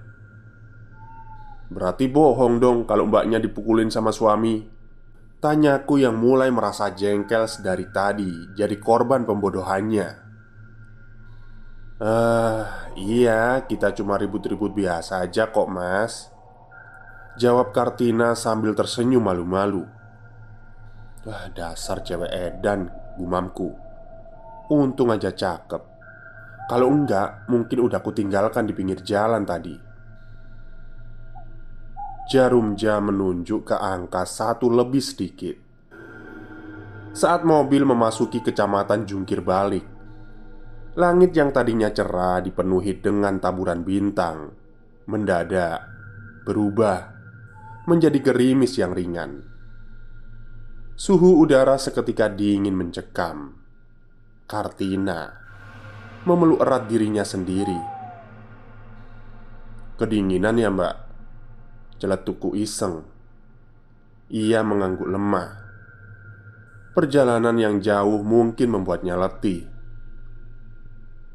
Berarti 1.67 2.07
bohong 2.07 2.63
dong 2.63 2.79
kalau 2.87 3.11
mbaknya 3.11 3.43
dipukulin 3.43 3.91
sama 3.91 4.15
suami 4.15 4.76
Tanyaku 5.37 6.01
yang 6.01 6.17
mulai 6.17 6.49
merasa 6.49 6.91
jengkel 6.91 7.45
sedari 7.45 7.87
tadi 7.93 8.57
Jadi 8.57 8.77
korban 8.81 9.29
pembodohannya 9.29 10.27
Eh, 11.97 12.63
iya, 13.01 13.65
kita 13.65 13.97
cuma 13.97 14.21
ribut-ribut 14.21 14.77
biasa 14.77 15.25
aja 15.25 15.49
kok, 15.49 15.65
Mas. 15.73 16.29
Jawab 17.41 17.73
Kartina 17.73 18.37
sambil 18.37 18.77
tersenyum 18.77 19.25
malu-malu. 19.25 19.81
Wah, 21.25 21.49
dasar 21.57 22.05
cewek 22.05 22.29
edan, 22.29 22.93
gumamku. 23.17 23.73
Untung 24.69 25.09
aja 25.09 25.33
cakep. 25.33 25.83
Kalau 26.69 26.93
enggak, 26.93 27.49
mungkin 27.49 27.81
udah 27.81 28.05
kutinggalkan 28.05 28.69
di 28.69 28.77
pinggir 28.77 29.01
jalan 29.01 29.49
tadi. 29.49 29.86
Jarum 32.27 32.75
jam 32.75 33.07
menunjuk 33.07 33.71
ke 33.71 33.77
angka 33.79 34.27
satu 34.27 34.67
lebih 34.67 34.99
sedikit. 34.99 35.55
Saat 37.15 37.47
mobil 37.47 37.87
memasuki 37.87 38.43
kecamatan 38.43 39.07
Jungkir 39.07 39.47
Balik, 39.47 39.87
Langit 40.97 41.37
yang 41.37 41.53
tadinya 41.53 41.93
cerah 41.93 42.41
dipenuhi 42.41 42.97
dengan 43.05 43.37
taburan 43.37 43.85
bintang 43.85 44.49
Mendadak 45.05 45.85
berubah 46.49 46.99
menjadi 47.87 48.19
gerimis 48.19 48.75
yang 48.81 48.97
ringan. 48.97 49.45
Suhu 50.97 51.39
udara 51.39 51.79
seketika 51.79 52.27
dingin 52.27 52.75
mencekam. 52.75 53.55
Kartina 54.51 55.31
memeluk 56.27 56.65
erat 56.65 56.91
dirinya 56.91 57.23
sendiri. 57.23 57.79
Kedinginan 60.01 60.59
ya 60.59 60.73
mbak 60.73 61.06
Celetuku 61.97 62.53
iseng. 62.61 63.05
Ia 64.29 64.61
mengangguk 64.61 65.09
lemah. 65.09 65.65
Perjalanan 66.93 67.57
yang 67.57 67.81
jauh 67.81 68.21
mungkin 68.25 68.73
membuatnya 68.73 69.17
letih. 69.17 69.69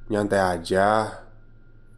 Nyantai 0.09 0.41
aja. 0.41 1.17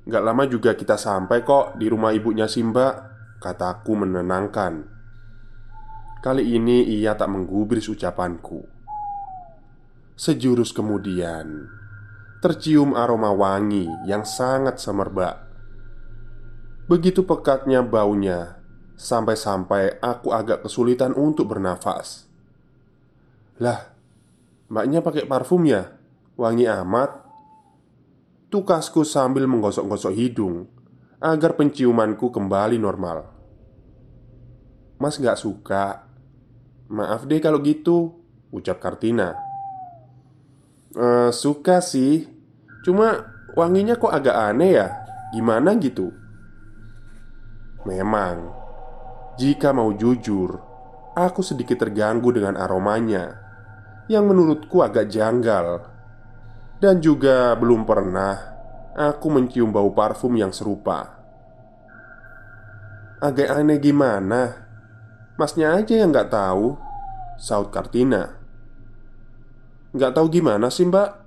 Gak 0.04 0.24
lama 0.24 0.44
juga 0.48 0.76
kita 0.76 1.00
sampai 1.00 1.48
kok 1.48 1.80
di 1.80 1.88
rumah 1.88 2.12
ibunya 2.12 2.48
Simba 2.48 3.14
Kataku 3.44 4.00
menenangkan. 4.00 4.88
Kali 6.24 6.56
ini 6.56 6.88
ia 6.88 7.20
tak 7.20 7.28
menggubris 7.28 7.92
ucapanku. 7.92 8.64
Sejurus 10.16 10.72
kemudian 10.72 11.68
Tercium 12.40 12.96
aroma 12.96 13.36
wangi 13.36 13.88
yang 14.08 14.24
sangat 14.24 14.80
semerbak 14.80 15.53
Begitu 16.84 17.24
pekatnya 17.24 17.80
baunya 17.80 18.64
Sampai-sampai 18.94 20.00
aku 20.00 20.32
agak 20.32 20.64
kesulitan 20.64 21.18
untuk 21.18 21.50
bernafas. 21.50 22.30
Lah, 23.58 23.90
mbaknya 24.70 25.02
pakai 25.02 25.26
parfum 25.26 25.66
ya? 25.66 25.92
Wangi 26.38 26.70
amat. 26.70 27.26
Tukasku 28.54 29.02
sambil 29.02 29.50
menggosok-gosok 29.50 30.14
hidung 30.14 30.70
Agar 31.18 31.58
penciumanku 31.58 32.30
kembali 32.30 32.78
normal. 32.78 33.26
Mas 35.02 35.18
gak 35.18 35.42
suka. 35.42 36.06
Maaf 36.88 37.26
deh 37.26 37.42
kalau 37.42 37.60
gitu 37.66 38.14
Ucap 38.54 38.78
Kartina. 38.78 39.34
E, 40.94 41.34
Suka 41.34 41.82
sih. 41.82 42.30
Cuma 42.86 43.26
wanginya 43.58 43.98
kok 43.98 44.14
agak 44.14 44.38
aneh 44.38 44.78
ya? 44.78 44.88
Gimana 45.34 45.74
gitu 45.82 46.23
Memang 47.84 48.52
Jika 49.40 49.76
mau 49.76 49.92
jujur 49.94 50.60
Aku 51.14 51.46
sedikit 51.46 51.82
terganggu 51.84 52.34
dengan 52.34 52.58
aromanya 52.58 53.38
Yang 54.08 54.24
menurutku 54.28 54.82
agak 54.82 55.08
janggal 55.12 55.94
dan 56.84 57.00
juga 57.00 57.56
belum 57.56 57.88
pernah 57.88 58.36
aku 58.92 59.32
mencium 59.32 59.72
bau 59.72 59.88
parfum 59.96 60.36
yang 60.36 60.52
serupa. 60.52 61.16
Agak 63.24 63.56
aneh 63.56 63.80
gimana? 63.80 64.68
Masnya 65.40 65.80
aja 65.80 65.96
yang 65.96 66.12
nggak 66.12 66.28
tahu. 66.28 66.76
Saud 67.40 67.72
Kartina. 67.72 68.36
Nggak 69.96 70.12
tahu 70.12 70.28
gimana 70.28 70.68
sih 70.68 70.84
mbak? 70.84 71.24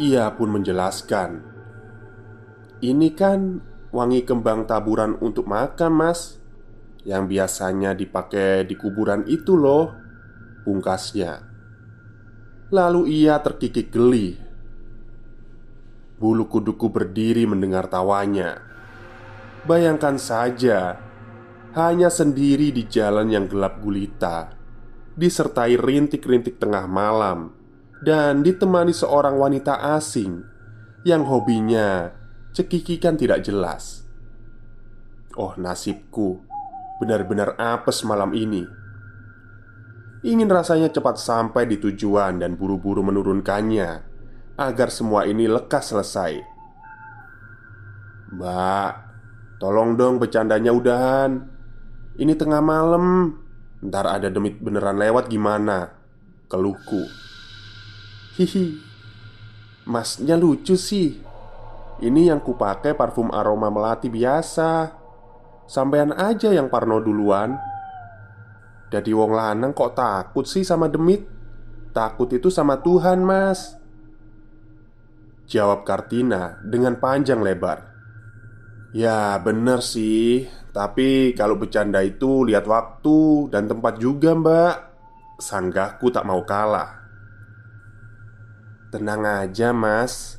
Ia 0.00 0.32
pun 0.32 0.48
menjelaskan. 0.48 1.44
Ini 2.80 3.08
kan 3.12 3.60
wangi 3.94 4.24
kembang 4.24 4.68
taburan 4.68 5.16
untuk 5.20 5.48
makan 5.48 5.92
mas 5.92 6.36
Yang 7.06 7.24
biasanya 7.30 7.96
dipakai 7.96 8.68
di 8.68 8.74
kuburan 8.76 9.24
itu 9.24 9.56
loh 9.56 9.94
Pungkasnya 10.66 11.48
Lalu 12.68 13.24
ia 13.24 13.40
terkikik 13.40 13.88
geli. 13.88 14.36
Bulu 16.20 16.52
kuduku 16.52 16.92
berdiri 16.92 17.48
mendengar 17.48 17.88
tawanya. 17.88 18.60
Bayangkan 19.64 20.20
saja, 20.20 21.00
hanya 21.72 22.12
sendiri 22.12 22.68
di 22.68 22.84
jalan 22.84 23.32
yang 23.32 23.48
gelap 23.48 23.80
gulita, 23.80 24.52
disertai 25.16 25.80
rintik-rintik 25.80 26.60
tengah 26.60 26.84
malam, 26.84 27.56
dan 28.04 28.44
ditemani 28.44 28.92
seorang 28.92 29.40
wanita 29.40 29.96
asing 29.96 30.44
yang 31.08 31.24
hobinya 31.24 32.17
cekikikan 32.54 33.18
tidak 33.18 33.44
jelas. 33.44 34.06
Oh, 35.38 35.54
nasibku 35.54 36.48
benar-benar 36.98 37.54
apes 37.56 38.02
malam 38.02 38.34
ini. 38.34 38.66
Ingin 40.26 40.50
rasanya 40.50 40.90
cepat 40.90 41.14
sampai 41.14 41.70
di 41.70 41.78
tujuan 41.78 42.42
dan 42.42 42.58
buru-buru 42.58 43.06
menurunkannya 43.06 43.90
agar 44.58 44.90
semua 44.90 45.22
ini 45.30 45.46
lekas 45.46 45.94
selesai. 45.94 46.42
Mbak, 48.34 48.92
tolong 49.62 49.94
dong 49.94 50.18
bercandanya 50.18 50.74
udahan. 50.74 51.38
Ini 52.18 52.34
tengah 52.34 52.58
malam. 52.58 53.38
Ntar 53.78 54.10
ada 54.10 54.26
demit 54.26 54.58
beneran 54.58 54.98
lewat 54.98 55.30
gimana? 55.30 55.94
Keluhku. 56.50 57.06
Hihi. 58.34 58.74
Masnya 59.86 60.34
lucu 60.34 60.74
sih. 60.74 61.27
Ini 61.98 62.30
yang 62.30 62.38
kupakai 62.38 62.94
parfum 62.94 63.34
aroma 63.34 63.74
melati 63.74 64.06
biasa. 64.06 64.94
Sampean 65.66 66.14
aja 66.14 66.54
yang 66.54 66.70
parno 66.70 67.02
duluan. 67.02 67.58
Jadi 68.88 69.10
wong 69.12 69.34
lanang 69.34 69.74
kok 69.74 69.98
takut 69.98 70.46
sih 70.46 70.64
sama 70.64 70.86
demit? 70.88 71.26
Takut 71.92 72.30
itu 72.30 72.48
sama 72.48 72.78
Tuhan, 72.80 73.20
Mas. 73.20 73.76
Jawab 75.50 75.82
Kartina 75.82 76.62
dengan 76.62 76.96
panjang 77.02 77.42
lebar. 77.42 77.90
Ya, 78.94 79.36
bener 79.42 79.82
sih. 79.82 80.48
Tapi 80.72 81.34
kalau 81.34 81.58
bercanda 81.58 82.00
itu 82.00 82.46
lihat 82.46 82.64
waktu 82.64 83.50
dan 83.50 83.66
tempat 83.66 83.98
juga, 83.98 84.32
Mbak. 84.32 84.76
Sanggahku 85.42 86.08
tak 86.14 86.24
mau 86.24 86.46
kalah. 86.46 87.02
Tenang 88.88 89.44
aja, 89.44 89.74
Mas. 89.74 90.37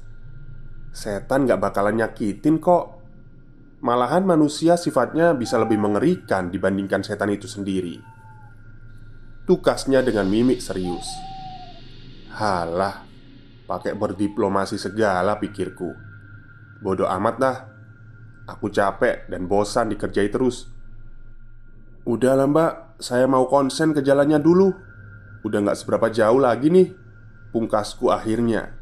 Setan 0.99 1.47
gak 1.47 1.63
bakalan 1.63 1.95
nyakitin 2.03 2.59
kok. 2.59 2.99
Malahan 3.79 4.27
manusia 4.27 4.75
sifatnya 4.75 5.31
bisa 5.31 5.55
lebih 5.55 5.79
mengerikan 5.79 6.51
dibandingkan 6.51 7.07
setan 7.07 7.31
itu 7.31 7.47
sendiri. 7.47 8.03
Tukasnya 9.47 10.03
dengan 10.03 10.27
mimik 10.27 10.59
serius. 10.59 11.07
Halah, 12.35 13.07
pakai 13.63 13.95
berdiplomasi 13.95 14.75
segala 14.75 15.39
pikirku. 15.39 15.87
Bodoh 16.83 17.07
amat 17.07 17.35
dah. 17.39 17.57
Aku 18.51 18.67
capek 18.67 19.31
dan 19.31 19.47
bosan 19.47 19.95
dikerjai 19.95 20.27
terus. 20.27 20.67
Udah 22.03 22.35
lah 22.35 22.51
mbak, 22.51 22.99
saya 22.99 23.23
mau 23.23 23.47
konsen 23.47 23.95
ke 23.95 24.01
jalannya 24.01 24.39
dulu 24.41 24.71
Udah 25.43 25.59
gak 25.61 25.77
seberapa 25.77 26.07
jauh 26.09 26.39
lagi 26.39 26.71
nih 26.71 26.95
Pungkasku 27.51 28.07
akhirnya 28.07 28.78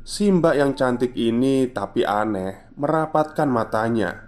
Si 0.00 0.32
mbak 0.32 0.56
yang 0.56 0.72
cantik 0.72 1.12
ini 1.12 1.68
tapi 1.68 2.08
aneh 2.08 2.72
Merapatkan 2.80 3.44
matanya. 3.44 4.24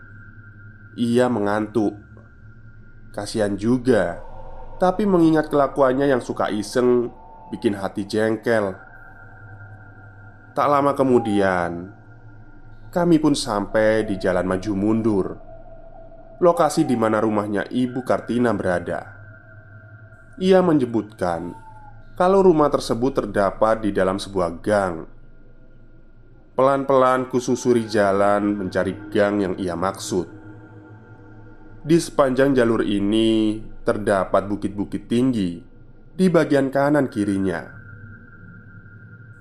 Ia 1.01 1.33
mengantuk. 1.33 1.97
Kasihan 3.17 3.57
juga 3.57 4.21
Tapi 4.77 5.09
mengingat 5.09 5.49
kelakuannya 5.49 6.13
yang 6.13 6.21
suka 6.21 6.53
iseng 6.53 7.09
Bikin 7.49 7.73
hati 7.77 8.05
jengkel. 8.05 8.77
Tak 10.53 10.69
lama 10.69 10.93
kemudian 10.93 12.03
kami 12.93 13.17
pun 13.17 13.33
sampai 13.33 14.05
di 14.05 14.21
jalan 14.21 14.45
maju 14.45 14.73
mundur 14.77 15.27
Lokasi 16.45 16.85
di 16.85 16.93
mana 16.93 17.25
rumahnya 17.25 17.65
Ibu 17.73 18.05
Kartina 18.05 18.53
berada. 18.53 19.01
Ia 20.37 20.61
menyebutkan 20.61 21.57
Kalau 22.21 22.45
rumah 22.45 22.69
tersebut 22.69 23.17
terdapat 23.17 23.81
di 23.81 23.97
dalam 23.97 24.21
sebuah 24.21 24.61
gang 24.61 25.22
Pelan-pelan 26.63 27.27
kususuri 27.27 27.91
jalan 27.91 28.55
mencari 28.55 28.95
gang 29.11 29.43
yang 29.43 29.55
ia 29.59 29.75
maksud 29.75 30.31
Di 31.83 31.99
sepanjang 31.99 32.55
jalur 32.55 32.87
ini 32.87 33.59
terdapat 33.83 34.47
bukit-bukit 34.47 35.11
tinggi 35.11 35.59
Di 36.15 36.31
bagian 36.31 36.71
kanan 36.71 37.11
kirinya 37.11 37.83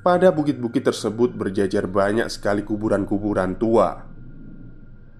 pada 0.02 0.34
bukit-bukit 0.34 0.82
tersebut 0.82 1.38
berjajar 1.38 1.86
banyak 1.86 2.26
sekali 2.26 2.66
kuburan-kuburan 2.66 3.54
tua. 3.54 4.02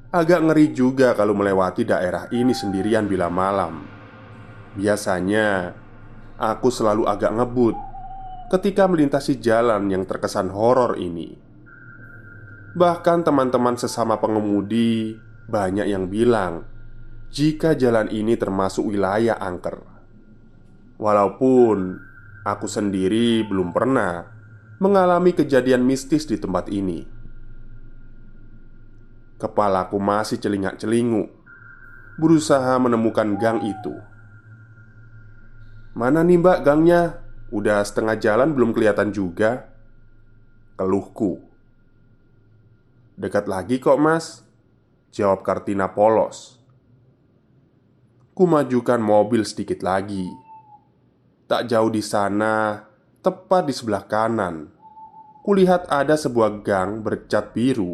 Agak 0.10 0.42
ngeri 0.42 0.74
juga 0.74 1.14
kalau 1.14 1.38
melewati 1.38 1.86
daerah 1.86 2.26
ini 2.34 2.50
sendirian 2.50 3.06
bila 3.06 3.30
malam. 3.30 3.86
Biasanya, 4.74 5.78
aku 6.34 6.74
selalu 6.74 7.06
agak 7.06 7.30
ngebut 7.30 7.78
ketika 8.50 8.90
melintasi 8.90 9.38
jalan 9.38 9.86
yang 9.94 10.02
terkesan 10.10 10.50
horor 10.50 10.98
ini. 10.98 11.51
Bahkan 12.72 13.28
teman-teman 13.28 13.76
sesama 13.76 14.16
pengemudi 14.16 15.20
banyak 15.52 15.92
yang 15.92 16.08
bilang 16.08 16.64
jika 17.28 17.76
jalan 17.76 18.08
ini 18.08 18.40
termasuk 18.40 18.88
wilayah 18.88 19.36
angker. 19.36 19.84
Walaupun 20.96 22.00
aku 22.48 22.72
sendiri 22.72 23.44
belum 23.44 23.76
pernah 23.76 24.24
mengalami 24.80 25.36
kejadian 25.36 25.84
mistis 25.84 26.24
di 26.24 26.40
tempat 26.40 26.72
ini. 26.72 27.04
Kepalaku 29.36 30.00
masih 30.00 30.40
celingak-celinguk, 30.40 31.28
berusaha 32.16 32.80
menemukan 32.80 33.36
gang 33.36 33.60
itu. 33.68 34.00
"Mana 35.92 36.24
nih, 36.24 36.40
Mbak, 36.40 36.60
gangnya? 36.64 37.20
Udah 37.52 37.84
setengah 37.84 38.16
jalan 38.16 38.56
belum 38.56 38.72
kelihatan 38.72 39.12
juga." 39.12 39.68
Keluhku. 40.80 41.51
"Dekat 43.22 43.46
lagi 43.46 43.78
kok, 43.78 44.02
Mas," 44.02 44.42
jawab 45.14 45.46
Kartina 45.46 45.94
polos. 45.94 46.58
Kumajukan 48.34 48.98
mobil 48.98 49.46
sedikit 49.46 49.86
lagi. 49.86 50.26
Tak 51.46 51.70
jauh 51.70 51.94
di 51.94 52.02
sana 52.02 52.90
Tepat 53.22 53.70
di 53.70 53.74
sebelah 53.78 54.10
kanan, 54.10 54.74
kulihat 55.46 55.86
ada 55.94 56.18
sebuah 56.18 56.66
gang 56.66 57.06
bercat 57.06 57.54
biru 57.54 57.94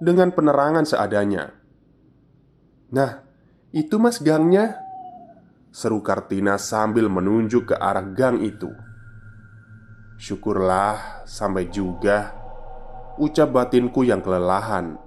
dengan 0.00 0.32
penerangan 0.32 0.88
seadanya. 0.88 1.52
"Nah, 2.88 3.28
itu 3.76 4.00
mas 4.00 4.16
gangnya," 4.24 4.80
seru 5.68 6.00
Kartina 6.00 6.56
sambil 6.56 7.12
menunjuk 7.12 7.72
ke 7.72 7.74
arah 7.76 8.08
gang 8.16 8.40
itu. 8.40 8.72
Syukurlah 10.16 11.28
sampai 11.28 11.68
juga 11.68 12.43
Ucap 13.20 13.54
batinku 13.54 14.02
yang 14.02 14.20
kelelahan 14.20 14.98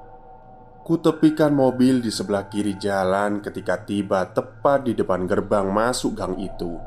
Kutepikan 0.87 1.51
mobil 1.51 1.99
di 1.99 2.07
sebelah 2.07 2.47
kiri 2.47 2.79
jalan 2.79 3.43
ketika 3.43 3.83
tiba 3.83 4.23
tepat 4.31 4.87
di 4.87 4.95
depan 4.95 5.27
gerbang 5.27 5.67
masuk 5.67 6.15
gang 6.15 6.39
itu 6.39 6.79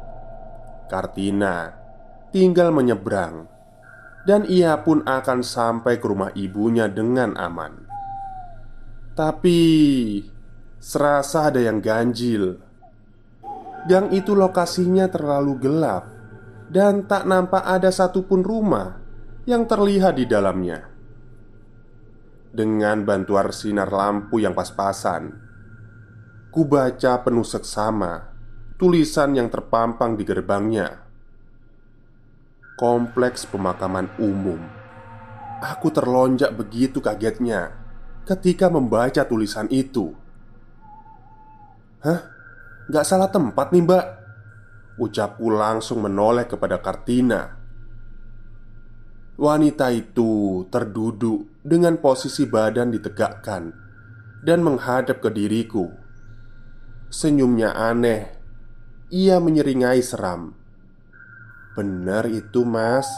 Kartina 0.91 1.81
tinggal 2.31 2.71
menyeberang, 2.75 3.47
dan 4.27 4.47
ia 4.47 4.79
pun 4.83 5.07
akan 5.07 5.43
sampai 5.43 6.03
ke 6.03 6.07
rumah 6.07 6.35
ibunya 6.35 6.87
dengan 6.91 7.39
aman. 7.39 7.87
Tapi 9.15 9.61
serasa 10.83 11.51
ada 11.53 11.61
yang 11.61 11.83
ganjil. 11.83 12.59
Gang 13.87 14.11
itu 14.11 14.35
lokasinya 14.35 15.09
terlalu 15.11 15.63
gelap 15.63 16.05
dan 16.71 17.07
tak 17.07 17.27
nampak 17.27 17.65
ada 17.65 17.89
satupun 17.91 18.43
rumah 18.43 18.99
yang 19.47 19.67
terlihat 19.67 20.19
di 20.21 20.29
dalamnya. 20.29 20.90
Dengan 22.51 23.07
bantuan 23.07 23.55
sinar 23.55 23.95
lampu 23.95 24.43
yang 24.43 24.59
pas-pasan, 24.59 25.31
ku 26.51 26.67
baca 26.67 27.23
penuh 27.23 27.47
seksama 27.47 28.27
tulisan 28.75 29.39
yang 29.39 29.47
terpampang 29.47 30.19
di 30.19 30.27
gerbangnya 30.27 31.11
kompleks 32.81 33.45
pemakaman 33.45 34.09
umum. 34.17 34.57
Aku 35.61 35.93
terlonjak 35.93 36.57
begitu 36.57 37.05
kagetnya 37.05 37.77
ketika 38.25 38.73
membaca 38.73 39.21
tulisan 39.29 39.69
itu. 39.69 40.17
"Hah? 42.01 42.25
Gak 42.89 43.05
salah 43.05 43.29
tempat 43.29 43.69
nih, 43.69 43.85
Mbak?" 43.85 44.07
Ucapku 44.97 45.53
langsung 45.53 46.01
menoleh 46.01 46.49
kepada 46.49 46.81
Kartina. 46.81 47.60
Wanita 49.41 49.89
itu 49.89 50.69
terduduk 50.69 51.65
dengan 51.65 51.97
posisi 51.97 52.45
badan 52.45 52.93
ditegakkan 52.93 53.73
dan 54.45 54.61
menghadap 54.61 55.25
ke 55.25 55.33
diriku. 55.33 55.89
Senyumnya 57.09 57.73
aneh. 57.73 58.37
Ia 59.09 59.41
menyeringai 59.41 60.05
seram. 60.05 60.53
Bener 61.73 62.29
itu 62.29 62.69
mas. 62.69 63.09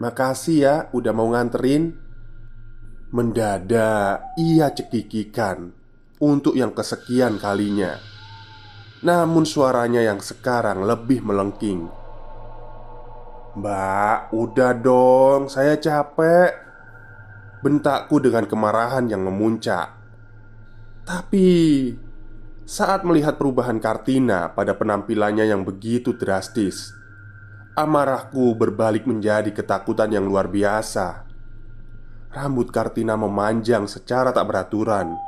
Makasih 0.00 0.56
ya 0.64 0.74
udah 0.96 1.12
mau 1.12 1.28
nganterin. 1.28 1.92
Mendadak 3.12 4.32
ia 4.40 4.72
cekikikan 4.72 5.76
Untuk 6.24 6.56
yang 6.56 6.72
kesekian 6.72 7.36
kalinya. 7.36 8.00
Namun 9.04 9.44
suaranya 9.44 10.00
yang 10.00 10.24
sekarang 10.24 10.88
lebih 10.88 11.20
melengking 11.20 11.97
Mbak, 13.58 14.30
udah 14.38 14.72
dong, 14.78 15.50
saya 15.50 15.74
capek 15.74 16.54
bentakku 17.58 18.22
dengan 18.22 18.46
kemarahan 18.46 19.10
yang 19.10 19.26
memuncak. 19.26 19.98
Tapi 21.02 21.50
saat 22.62 23.02
melihat 23.02 23.34
perubahan 23.34 23.82
Kartina 23.82 24.54
pada 24.54 24.78
penampilannya 24.78 25.50
yang 25.50 25.66
begitu 25.66 26.14
drastis, 26.14 26.94
amarahku 27.74 28.54
berbalik 28.54 29.10
menjadi 29.10 29.50
ketakutan 29.50 30.14
yang 30.14 30.22
luar 30.22 30.46
biasa. 30.46 31.26
Rambut 32.30 32.70
Kartina 32.70 33.18
memanjang 33.18 33.90
secara 33.90 34.30
tak 34.30 34.46
beraturan. 34.46 35.18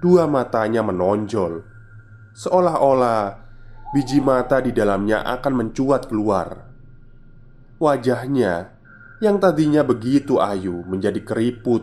Dua 0.00 0.24
matanya 0.24 0.80
menonjol, 0.80 1.60
seolah-olah 2.32 3.36
biji 3.92 4.24
mata 4.24 4.64
di 4.64 4.72
dalamnya 4.72 5.20
akan 5.28 5.52
mencuat 5.60 6.08
keluar. 6.08 6.71
Wajahnya 7.82 8.70
yang 9.18 9.42
tadinya 9.42 9.82
begitu 9.82 10.38
ayu 10.38 10.86
menjadi 10.86 11.18
keriput, 11.18 11.82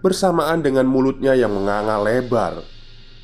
bersamaan 0.00 0.64
dengan 0.64 0.88
mulutnya 0.88 1.36
yang 1.36 1.52
menganga 1.52 2.00
lebar 2.00 2.64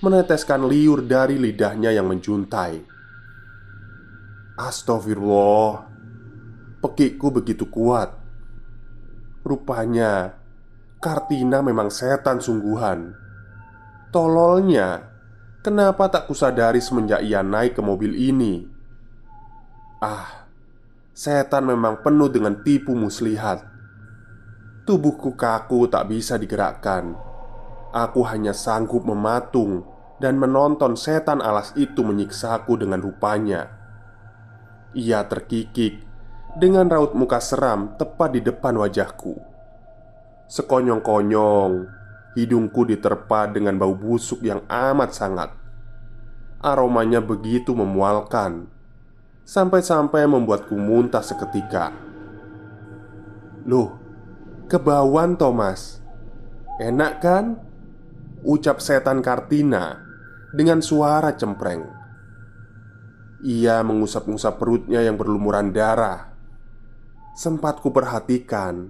meneteskan 0.04 0.68
liur 0.68 1.09
dari 1.09 1.40
lidahnya 1.40 1.96
yang 1.96 2.04
menjuntai. 2.04 2.85
Astagfirullah, 4.61 5.88
pekikku 6.85 7.32
begitu 7.32 7.64
kuat. 7.64 8.12
Rupanya, 9.40 10.37
Kartina 11.00 11.64
memang 11.64 11.88
setan 11.88 12.44
sungguhan. 12.44 13.16
Tololnya, 14.12 15.00
kenapa 15.64 16.12
tak 16.12 16.28
kusadari 16.28 16.85
semenjak 16.85 17.24
ia 17.24 17.40
naik 17.40 17.72
ke 17.72 17.80
mobil 17.80 18.12
ini? 18.12 18.68
Ah, 20.04 20.45
setan 21.16 21.64
memang 21.64 22.05
penuh 22.05 22.29
dengan 22.29 22.61
tipu 22.61 22.92
muslihat. 22.92 23.64
Tubuhku 24.85 25.33
kaku 25.33 25.88
tak 25.88 26.12
bisa 26.12 26.37
digerakkan 26.37 27.26
Aku 27.96 28.29
hanya 28.29 28.52
sanggup 28.52 29.09
mematung 29.09 29.88
dan 30.20 30.37
menonton 30.37 31.00
setan 31.00 31.40
alas 31.40 31.72
itu 31.81 32.05
menyiksaku 32.05 32.76
dengan 32.76 33.00
rupanya. 33.00 33.72
Ia 34.92 35.24
terkikik 35.24 36.05
dengan 36.61 36.92
raut 36.92 37.16
muka 37.16 37.40
seram 37.40 37.96
tepat 37.96 38.37
di 38.37 38.44
depan 38.44 38.76
wajahku. 38.76 39.40
Sekonyong-konyong, 40.44 41.72
hidungku 42.37 42.85
diterpa 42.85 43.48
dengan 43.48 43.81
bau 43.81 43.96
busuk 43.96 44.44
yang 44.44 44.61
amat 44.68 45.16
sangat. 45.16 45.57
Aromanya 46.61 47.24
begitu 47.24 47.72
memualkan, 47.72 48.68
sampai-sampai 49.46 50.26
membuatku 50.26 50.74
muntah 50.74 51.22
seketika. 51.22 51.94
Loh, 53.62 53.94
kebauan 54.66 55.38
Thomas. 55.38 56.02
Enak 56.82 57.14
kan? 57.22 57.44
Ucap 58.42 58.85
setan 58.85 59.24
Kartina 59.24 60.06
dengan 60.56 60.78
suara 60.80 61.35
cempreng 61.35 61.82
Ia 63.42 63.82
mengusap-ngusap 63.82 64.56
perutnya 64.61 65.02
yang 65.02 65.18
berlumuran 65.18 65.74
darah 65.74 66.30
Sempat 67.35 67.82
kuperhatikan 67.82 68.88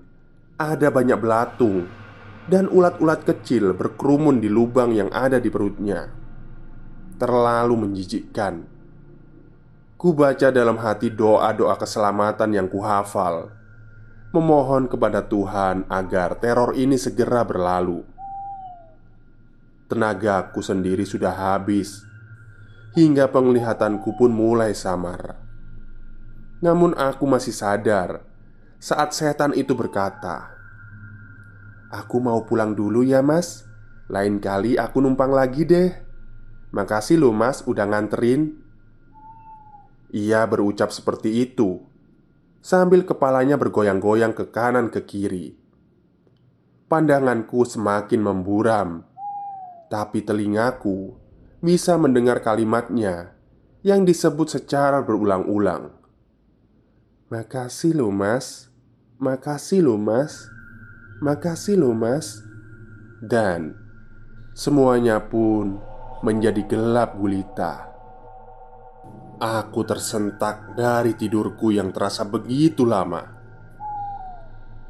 Ada 0.60 0.92
banyak 0.92 1.18
belatung 1.18 1.88
Dan 2.46 2.68
ulat-ulat 2.68 3.24
kecil 3.24 3.72
berkerumun 3.74 4.38
di 4.38 4.46
lubang 4.46 4.92
yang 4.92 5.08
ada 5.10 5.40
di 5.40 5.48
perutnya 5.48 6.06
Terlalu 7.16 7.74
menjijikkan 7.88 8.75
Ku 9.96 10.12
baca 10.12 10.52
dalam 10.52 10.76
hati 10.76 11.08
doa-doa 11.08 11.72
keselamatan 11.80 12.52
yang 12.52 12.68
kuhafal 12.68 13.48
Memohon 14.28 14.92
kepada 14.92 15.24
Tuhan 15.24 15.88
agar 15.88 16.36
teror 16.36 16.76
ini 16.76 17.00
segera 17.00 17.40
berlalu. 17.48 18.04
Tenagaku 19.88 20.60
sendiri 20.60 21.08
sudah 21.08 21.32
habis 21.32 22.04
Hingga 22.92 23.32
penglihatanku 23.32 24.20
pun 24.20 24.36
mulai 24.36 24.76
samar. 24.76 25.40
Namun 26.60 26.92
aku 26.92 27.24
masih 27.24 27.56
sadar 27.56 28.20
Saat 28.76 29.16
setan 29.16 29.56
itu 29.56 29.72
berkata 29.72 30.52
Aku 31.88 32.20
mau 32.20 32.44
pulang 32.44 32.76
dulu 32.76 33.00
ya 33.00 33.24
mas. 33.24 33.64
Lain 34.12 34.44
kali 34.44 34.76
aku 34.76 35.00
numpang 35.00 35.32
lagi 35.32 35.64
deh. 35.64 35.88
Makasih 36.76 37.16
loh 37.16 37.32
mas 37.32 37.64
udah 37.64 37.88
nganterin 37.88 38.65
Ia 40.16 40.48
berucap 40.48 40.88
seperti 40.88 41.44
itu 41.44 41.84
Sambil 42.64 43.04
kepalanya 43.04 43.60
bergoyang-goyang 43.60 44.32
ke 44.32 44.48
kanan 44.48 44.88
ke 44.88 45.04
kiri 45.04 45.52
Pandanganku 46.88 47.68
semakin 47.68 48.24
memburam 48.24 49.04
tapi 49.86 50.22
telingaku 50.22 51.14
bisa 51.62 51.94
mendengar 51.94 52.42
kalimatnya 52.42 53.34
yang 53.86 54.02
disebut 54.02 54.50
secara 54.50 54.98
berulang-ulang. 55.02 55.94
"Makasih 57.30 57.94
loh, 57.94 58.10
Mas. 58.10 58.70
Makasih 59.22 59.86
loh, 59.86 59.98
Mas. 59.98 60.50
Makasih 61.22 61.78
loh, 61.78 61.94
Mas." 61.94 62.42
Dan 63.22 63.78
semuanya 64.58 65.22
pun 65.22 65.78
menjadi 66.26 66.66
gelap 66.66 67.14
gulita. 67.14 67.95
Aku 69.36 69.84
tersentak 69.84 70.72
dari 70.72 71.12
tidurku 71.12 71.68
yang 71.68 71.92
terasa 71.92 72.24
begitu 72.24 72.88
lama. 72.88 73.20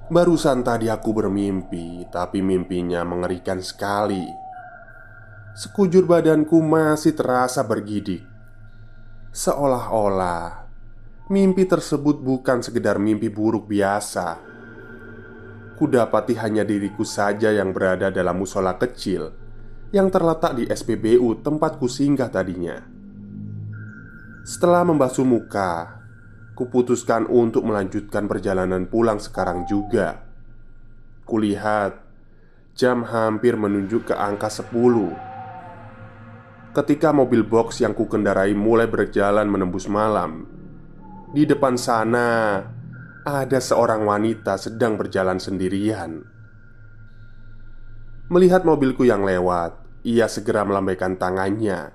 Barusan 0.07 0.63
tadi 0.63 0.87
aku 0.87 1.11
bermimpi, 1.11 2.07
tapi 2.15 2.47
mimpinya 2.47 3.03
mengerikan 3.03 3.59
sekali. 3.59 4.23
Sekujur 5.51 6.07
badanku 6.07 6.63
masih 6.63 7.17
terasa 7.17 7.65
bergidik 7.65 8.23
Seolah-olah 9.33 10.69
Mimpi 11.33 11.65
tersebut 11.65 12.21
bukan 12.21 12.61
sekedar 12.61 13.01
mimpi 13.01 13.33
buruk 13.33 13.65
biasa 13.65 14.37
Kudapati 15.81 16.37
hanya 16.37 16.61
diriku 16.61 17.09
saja 17.09 17.57
yang 17.57 17.73
berada 17.73 18.13
dalam 18.13 18.37
musola 18.37 18.77
kecil 18.77 19.33
Yang 19.97 20.09
terletak 20.13 20.53
di 20.61 20.69
SPBU 20.69 21.41
tempatku 21.41 21.89
singgah 21.89 22.29
tadinya 22.29 22.96
Setelah 24.47 24.87
membasuh 24.87 25.27
muka 25.27 25.99
Kuputuskan 26.55 27.27
untuk 27.27 27.67
melanjutkan 27.67 28.31
perjalanan 28.31 28.87
pulang 28.87 29.19
sekarang 29.19 29.67
juga. 29.67 30.23
Kulihat 31.27 31.99
Jam 32.79 33.03
hampir 33.11 33.59
menunjuk 33.59 34.07
ke 34.07 34.15
angka 34.15 34.47
10 34.47 34.71
Ketika 36.79 37.11
mobil 37.11 37.43
box 37.43 37.83
yang 37.83 37.91
kukendarai 37.91 38.55
mulai 38.55 38.87
berjalan 38.87 39.51
menembus 39.51 39.91
malam 39.91 40.47
Di 41.35 41.43
depan 41.43 41.75
sana 41.75 42.63
Ada 43.27 43.59
seorang 43.59 44.07
wanita 44.07 44.63
sedang 44.63 44.95
berjalan 44.95 45.43
sendirian. 45.43 46.23
Melihat 48.31 48.63
mobilku 48.63 49.03
yang 49.03 49.27
lewat 49.27 49.75
Ia 50.07 50.31
segera 50.31 50.63
melambaikan 50.63 51.19
tangannya. 51.19 51.91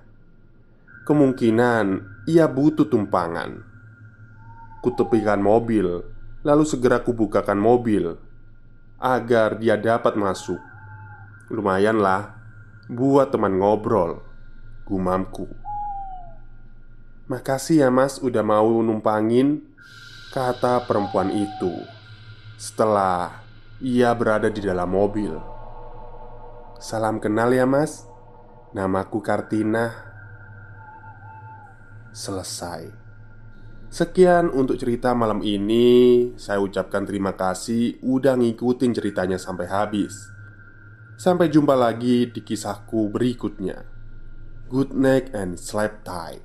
Kemungkinan 1.07 2.10
ia 2.29 2.45
butuh 2.45 2.85
tumpangan. 2.85 3.65
Kutepikan 4.81 5.41
mobil 5.41 6.01
Lalu 6.41 6.65
segera 6.65 7.05
kubukakan 7.05 7.57
mobil 7.61 8.17
Agar 8.97 9.61
dia 9.61 9.77
dapat 9.77 10.17
masuk. 10.17 10.57
Lumayanlah 11.53 12.37
Buat 12.89 13.29
teman 13.33 13.61
ngobrol 13.61 14.25
Gumamku. 14.89 15.45
Makasih 17.29 17.85
ya 17.85 17.89
mas 17.93 18.17
udah 18.19 18.41
mau 18.41 18.81
numpangin 18.81 19.63
Kata 20.33 20.83
perempuan 20.89 21.29
itu 21.29 21.71
Setelah 22.57 23.41
ia 23.81 24.13
berada 24.13 24.45
di 24.45 24.61
dalam 24.61 24.93
mobil. 24.93 25.33
Salam 26.77 27.17
kenal 27.17 27.49
ya 27.49 27.65
mas. 27.65 28.05
Namaku 28.77 29.25
Kartina 29.25 30.10
Selesai. 32.11 32.91
Sekian 33.91 34.51
untuk 34.51 34.75
cerita 34.75 35.15
malam 35.15 35.39
ini. 35.43 36.31
Saya 36.35 36.63
ucapkan 36.63 37.03
terima 37.03 37.35
kasih 37.35 37.99
Udah 38.03 38.35
ngikutin 38.35 38.91
ceritanya 38.95 39.39
sampai 39.39 39.67
habis. 39.67 40.15
Sampai 41.15 41.47
jumpa 41.47 41.75
lagi 41.75 42.27
di 42.27 42.43
kisahku 42.43 43.11
berikutnya. 43.11 43.87
Good 44.67 44.95
night 44.95 45.31
and 45.35 45.59
sleep 45.59 46.03
tight. 46.07 46.43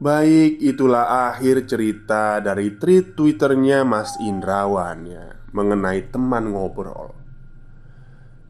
Baik, 0.00 0.56
itulah 0.64 1.28
akhir 1.28 1.68
cerita 1.68 2.40
dari 2.40 2.80
tweet 2.80 3.12
twitternya 3.12 3.84
Mas 3.84 4.16
Indrawan 4.16 5.04
ya 5.04 5.36
Mengenai 5.52 6.08
teman 6.08 6.56
ngobrol. 6.56 7.12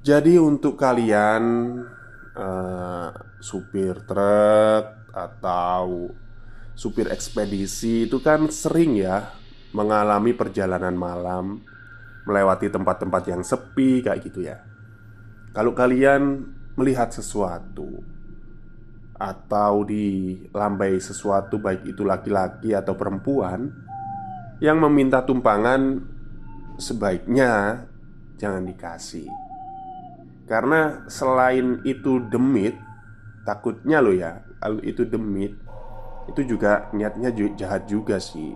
Jadi 0.07 0.39
untuk 0.39 0.79
kalian 0.79 1.43
uh, 2.39 3.11
Supir 3.43 4.05
truk 4.07 5.00
atau 5.13 6.13
supir 6.75 7.11
ekspedisi 7.11 8.09
itu 8.09 8.23
kan 8.23 8.49
sering 8.49 8.97
ya 8.97 9.41
Mengalami 9.71 10.35
perjalanan 10.35 10.99
malam 10.99 11.63
melewati 12.27 12.67
tempat-tempat 12.75 13.23
yang 13.31 13.43
sepi 13.47 14.03
kayak 14.03 14.27
gitu 14.27 14.43
ya. 14.43 14.59
Kalau 15.55 15.79
kalian 15.79 16.43
melihat 16.75 17.15
sesuatu 17.15 18.03
atau 19.15 19.87
dilambai 19.87 20.99
sesuatu 20.99 21.63
baik 21.63 21.87
itu 21.87 22.03
laki-laki 22.03 22.75
atau 22.75 22.99
perempuan 22.99 23.71
yang 24.59 24.83
meminta 24.83 25.23
tumpangan 25.23 26.03
sebaiknya 26.81 27.85
jangan 28.41 28.67
dikasih. 28.67 29.31
Karena 30.51 31.07
selain 31.07 31.79
itu 31.87 32.27
demit, 32.27 32.75
takutnya 33.47 34.03
lo 34.03 34.11
ya, 34.11 34.43
kalau 34.61 34.81
itu 34.85 35.09
demit 35.09 35.57
itu 36.29 36.55
juga 36.55 36.93
niatnya 36.93 37.33
jahat 37.57 37.89
juga 37.89 38.21
sih. 38.21 38.55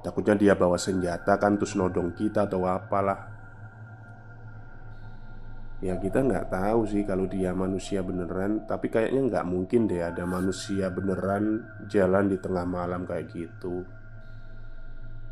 Takutnya 0.00 0.34
dia 0.34 0.54
bawa 0.56 0.80
senjata 0.80 1.36
kan 1.36 1.60
terus 1.60 1.76
nodong 1.76 2.16
kita 2.16 2.48
atau 2.48 2.64
apalah. 2.64 3.28
Ya 5.80 5.96
kita 5.96 6.24
nggak 6.24 6.52
tahu 6.52 6.80
sih 6.88 7.08
kalau 7.08 7.24
dia 7.24 7.56
manusia 7.56 8.04
beneran 8.04 8.68
Tapi 8.68 8.92
kayaknya 8.92 9.32
nggak 9.32 9.48
mungkin 9.48 9.88
deh 9.88 10.04
ada 10.04 10.28
manusia 10.28 10.92
beneran 10.92 11.64
jalan 11.88 12.28
di 12.28 12.36
tengah 12.36 12.64
malam 12.68 13.04
kayak 13.08 13.32
gitu. 13.32 13.84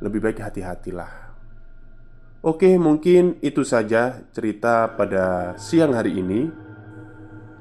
Lebih 0.05 0.21
baik 0.25 0.41
hati-hatilah. 0.41 1.33
Oke 2.45 2.77
mungkin 2.79 3.41
itu 3.43 3.67
saja 3.67 4.25
cerita 4.31 4.95
pada 4.95 5.59
siang 5.59 5.91
hari 5.97 6.23
ini 6.23 6.68